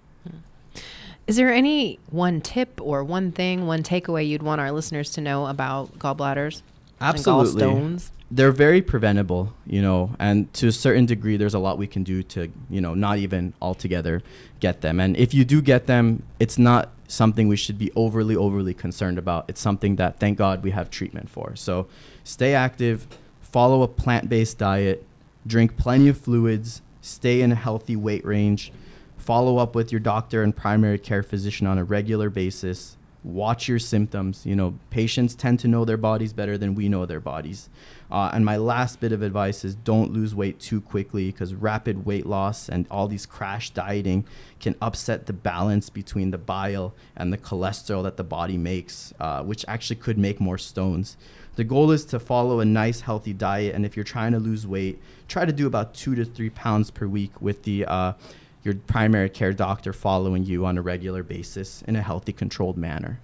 Is 1.26 1.36
there 1.36 1.52
any 1.52 1.98
one 2.10 2.40
tip 2.40 2.80
or 2.82 3.02
one 3.02 3.32
thing, 3.32 3.66
one 3.66 3.82
takeaway 3.82 4.28
you'd 4.28 4.42
want 4.42 4.60
our 4.60 4.70
listeners 4.70 5.10
to 5.12 5.20
know 5.20 5.46
about 5.46 5.98
gallbladders? 5.98 6.62
and 7.00 7.16
Absolutely. 7.16 7.62
gallstones? 7.62 8.10
They're 8.30 8.52
very 8.52 8.82
preventable, 8.82 9.52
you 9.66 9.80
know, 9.80 10.14
and 10.18 10.52
to 10.54 10.68
a 10.68 10.72
certain 10.72 11.06
degree, 11.06 11.36
there's 11.36 11.54
a 11.54 11.58
lot 11.58 11.78
we 11.78 11.86
can 11.86 12.02
do 12.02 12.22
to, 12.24 12.50
you 12.68 12.80
know, 12.80 12.94
not 12.94 13.18
even 13.18 13.52
altogether 13.60 14.22
get 14.60 14.80
them. 14.80 14.98
And 14.98 15.16
if 15.16 15.34
you 15.34 15.44
do 15.44 15.62
get 15.62 15.86
them, 15.86 16.22
it's 16.40 16.58
not 16.58 16.90
something 17.06 17.48
we 17.48 17.56
should 17.56 17.78
be 17.78 17.92
overly, 17.94 18.34
overly 18.34 18.74
concerned 18.74 19.18
about. 19.18 19.44
It's 19.48 19.60
something 19.60 19.96
that, 19.96 20.18
thank 20.18 20.38
God, 20.38 20.64
we 20.64 20.70
have 20.70 20.90
treatment 20.90 21.28
for. 21.30 21.54
So 21.54 21.86
stay 22.24 22.54
active, 22.54 23.06
follow 23.40 23.82
a 23.82 23.88
plant 23.88 24.28
based 24.28 24.58
diet, 24.58 25.04
drink 25.46 25.76
plenty 25.76 26.08
of 26.08 26.18
fluids, 26.18 26.82
stay 27.02 27.40
in 27.40 27.52
a 27.52 27.56
healthy 27.56 27.94
weight 27.94 28.24
range, 28.24 28.72
follow 29.24 29.56
up 29.56 29.74
with 29.74 29.90
your 29.90 30.00
doctor 30.00 30.42
and 30.42 30.54
primary 30.54 30.98
care 30.98 31.22
physician 31.22 31.66
on 31.66 31.78
a 31.78 31.84
regular 31.84 32.28
basis. 32.28 32.96
Watch 33.22 33.68
your 33.68 33.78
symptoms. 33.78 34.44
You 34.44 34.54
know 34.54 34.78
patients 34.90 35.34
tend 35.34 35.58
to 35.60 35.68
know 35.68 35.86
their 35.86 35.96
bodies 35.96 36.34
better 36.34 36.58
than 36.58 36.74
we 36.74 36.90
know 36.90 37.06
their 37.06 37.20
bodies. 37.20 37.70
Uh, 38.10 38.30
and 38.34 38.44
my 38.44 38.58
last 38.58 39.00
bit 39.00 39.12
of 39.12 39.22
advice 39.22 39.64
is 39.64 39.74
don't 39.74 40.12
lose 40.12 40.34
weight 40.34 40.60
too 40.60 40.80
quickly 40.82 41.32
because 41.32 41.54
rapid 41.54 42.04
weight 42.04 42.26
loss 42.26 42.68
and 42.68 42.86
all 42.90 43.08
these 43.08 43.24
crash 43.24 43.70
dieting 43.70 44.26
can 44.60 44.76
upset 44.82 45.24
the 45.24 45.32
balance 45.32 45.88
between 45.88 46.30
the 46.30 46.38
bile 46.38 46.94
and 47.16 47.32
the 47.32 47.38
cholesterol 47.38 48.02
that 48.02 48.18
the 48.18 48.24
body 48.24 48.58
makes 48.58 49.14
uh, 49.18 49.42
which 49.42 49.64
actually 49.66 49.96
could 49.96 50.18
make 50.18 50.38
more 50.38 50.58
stones. 50.58 51.16
The 51.56 51.64
goal 51.64 51.92
is 51.92 52.04
to 52.06 52.20
follow 52.20 52.60
a 52.60 52.64
nice 52.64 53.00
healthy 53.00 53.32
diet 53.32 53.74
and 53.74 53.86
if 53.86 53.96
you're 53.96 54.04
trying 54.04 54.32
to 54.32 54.38
lose 54.38 54.66
weight 54.66 55.00
try 55.28 55.46
to 55.46 55.52
do 55.52 55.66
about 55.66 55.94
two 55.94 56.14
to 56.14 56.26
three 56.26 56.50
pounds 56.50 56.90
per 56.90 57.06
week 57.06 57.40
with 57.40 57.62
the 57.62 57.86
uh, 57.86 58.12
your 58.64 58.74
primary 58.74 59.28
care 59.28 59.52
doctor 59.52 59.92
following 59.92 60.44
you 60.44 60.66
on 60.66 60.78
a 60.78 60.82
regular 60.82 61.22
basis 61.22 61.82
in 61.82 61.94
a 61.96 62.02
healthy, 62.02 62.32
controlled 62.32 62.76
manner. 62.76 63.20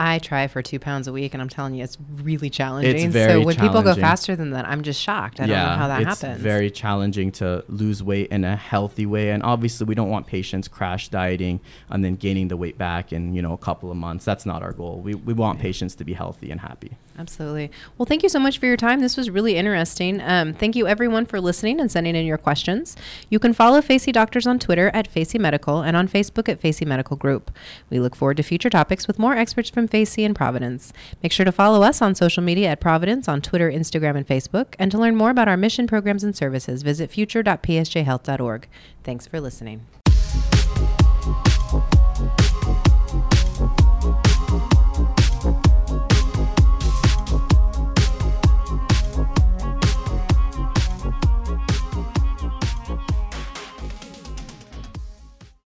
I 0.00 0.20
try 0.20 0.46
for 0.46 0.62
two 0.62 0.78
pounds 0.78 1.08
a 1.08 1.12
week, 1.12 1.34
and 1.34 1.42
I'm 1.42 1.48
telling 1.48 1.74
you, 1.74 1.82
it's 1.82 1.98
really 2.22 2.50
challenging. 2.50 3.10
so 3.10 3.10
very 3.10 3.32
so 3.32 3.44
when 3.46 3.56
people 3.56 3.82
go 3.82 3.96
faster 3.96 4.36
than 4.36 4.50
that, 4.52 4.64
I'm 4.64 4.82
just 4.82 5.00
shocked. 5.00 5.40
I 5.40 5.46
don't 5.46 5.56
know 5.56 5.76
how 5.76 5.88
that 5.88 6.02
it's 6.02 6.20
happens. 6.20 6.36
It's 6.36 6.42
very 6.42 6.70
challenging 6.70 7.32
to 7.32 7.64
lose 7.68 8.00
weight 8.00 8.30
in 8.30 8.44
a 8.44 8.54
healthy 8.54 9.06
way, 9.06 9.30
and 9.30 9.42
obviously 9.42 9.86
we 9.86 9.96
don't 9.96 10.08
want 10.08 10.28
patients 10.28 10.68
crash 10.68 11.08
dieting 11.08 11.58
and 11.90 12.04
then 12.04 12.14
gaining 12.14 12.46
the 12.46 12.56
weight 12.56 12.78
back 12.78 13.12
in 13.12 13.34
you 13.34 13.42
know 13.42 13.52
a 13.52 13.58
couple 13.58 13.90
of 13.90 13.96
months. 13.96 14.24
That's 14.24 14.46
not 14.46 14.62
our 14.62 14.72
goal. 14.72 15.00
We 15.00 15.16
we 15.16 15.34
want 15.34 15.58
patients 15.58 15.96
to 15.96 16.04
be 16.04 16.12
healthy 16.12 16.52
and 16.52 16.60
happy. 16.60 16.92
Absolutely. 17.18 17.72
Well, 17.96 18.06
thank 18.06 18.22
you 18.22 18.28
so 18.28 18.38
much 18.38 18.58
for 18.58 18.66
your 18.66 18.76
time. 18.76 19.00
This 19.00 19.16
was 19.16 19.28
really 19.28 19.56
interesting. 19.56 20.20
Um, 20.20 20.54
thank 20.54 20.76
you, 20.76 20.86
everyone, 20.86 21.26
for 21.26 21.40
listening 21.40 21.80
and 21.80 21.90
sending 21.90 22.14
in 22.14 22.24
your 22.24 22.38
questions. 22.38 22.96
You 23.28 23.40
can 23.40 23.52
follow 23.52 23.82
Facey 23.82 24.12
Doctors 24.12 24.46
on 24.46 24.60
Twitter 24.60 24.92
at 24.94 25.08
Facey 25.08 25.36
Medical 25.36 25.82
and 25.82 25.96
on 25.96 26.06
Facebook 26.06 26.48
at 26.48 26.60
Facey 26.60 26.84
Medical 26.84 27.16
Group. 27.16 27.50
We 27.90 27.98
look 27.98 28.14
forward 28.14 28.36
to 28.36 28.44
future 28.44 28.70
topics 28.70 29.08
with 29.08 29.18
more 29.18 29.34
experts 29.34 29.68
from 29.68 29.88
Facey 29.88 30.24
and 30.24 30.36
Providence. 30.36 30.92
Make 31.20 31.32
sure 31.32 31.44
to 31.44 31.50
follow 31.50 31.82
us 31.82 32.00
on 32.00 32.14
social 32.14 32.42
media 32.42 32.68
at 32.68 32.80
Providence 32.80 33.26
on 33.26 33.42
Twitter, 33.42 33.68
Instagram, 33.68 34.16
and 34.16 34.26
Facebook. 34.26 34.76
And 34.78 34.92
to 34.92 34.98
learn 34.98 35.16
more 35.16 35.30
about 35.30 35.48
our 35.48 35.56
mission 35.56 35.88
programs 35.88 36.22
and 36.22 36.36
services, 36.36 36.82
visit 36.82 37.10
future.psjhealth.org. 37.10 38.68
Thanks 39.02 39.26
for 39.26 39.40
listening. 39.40 39.86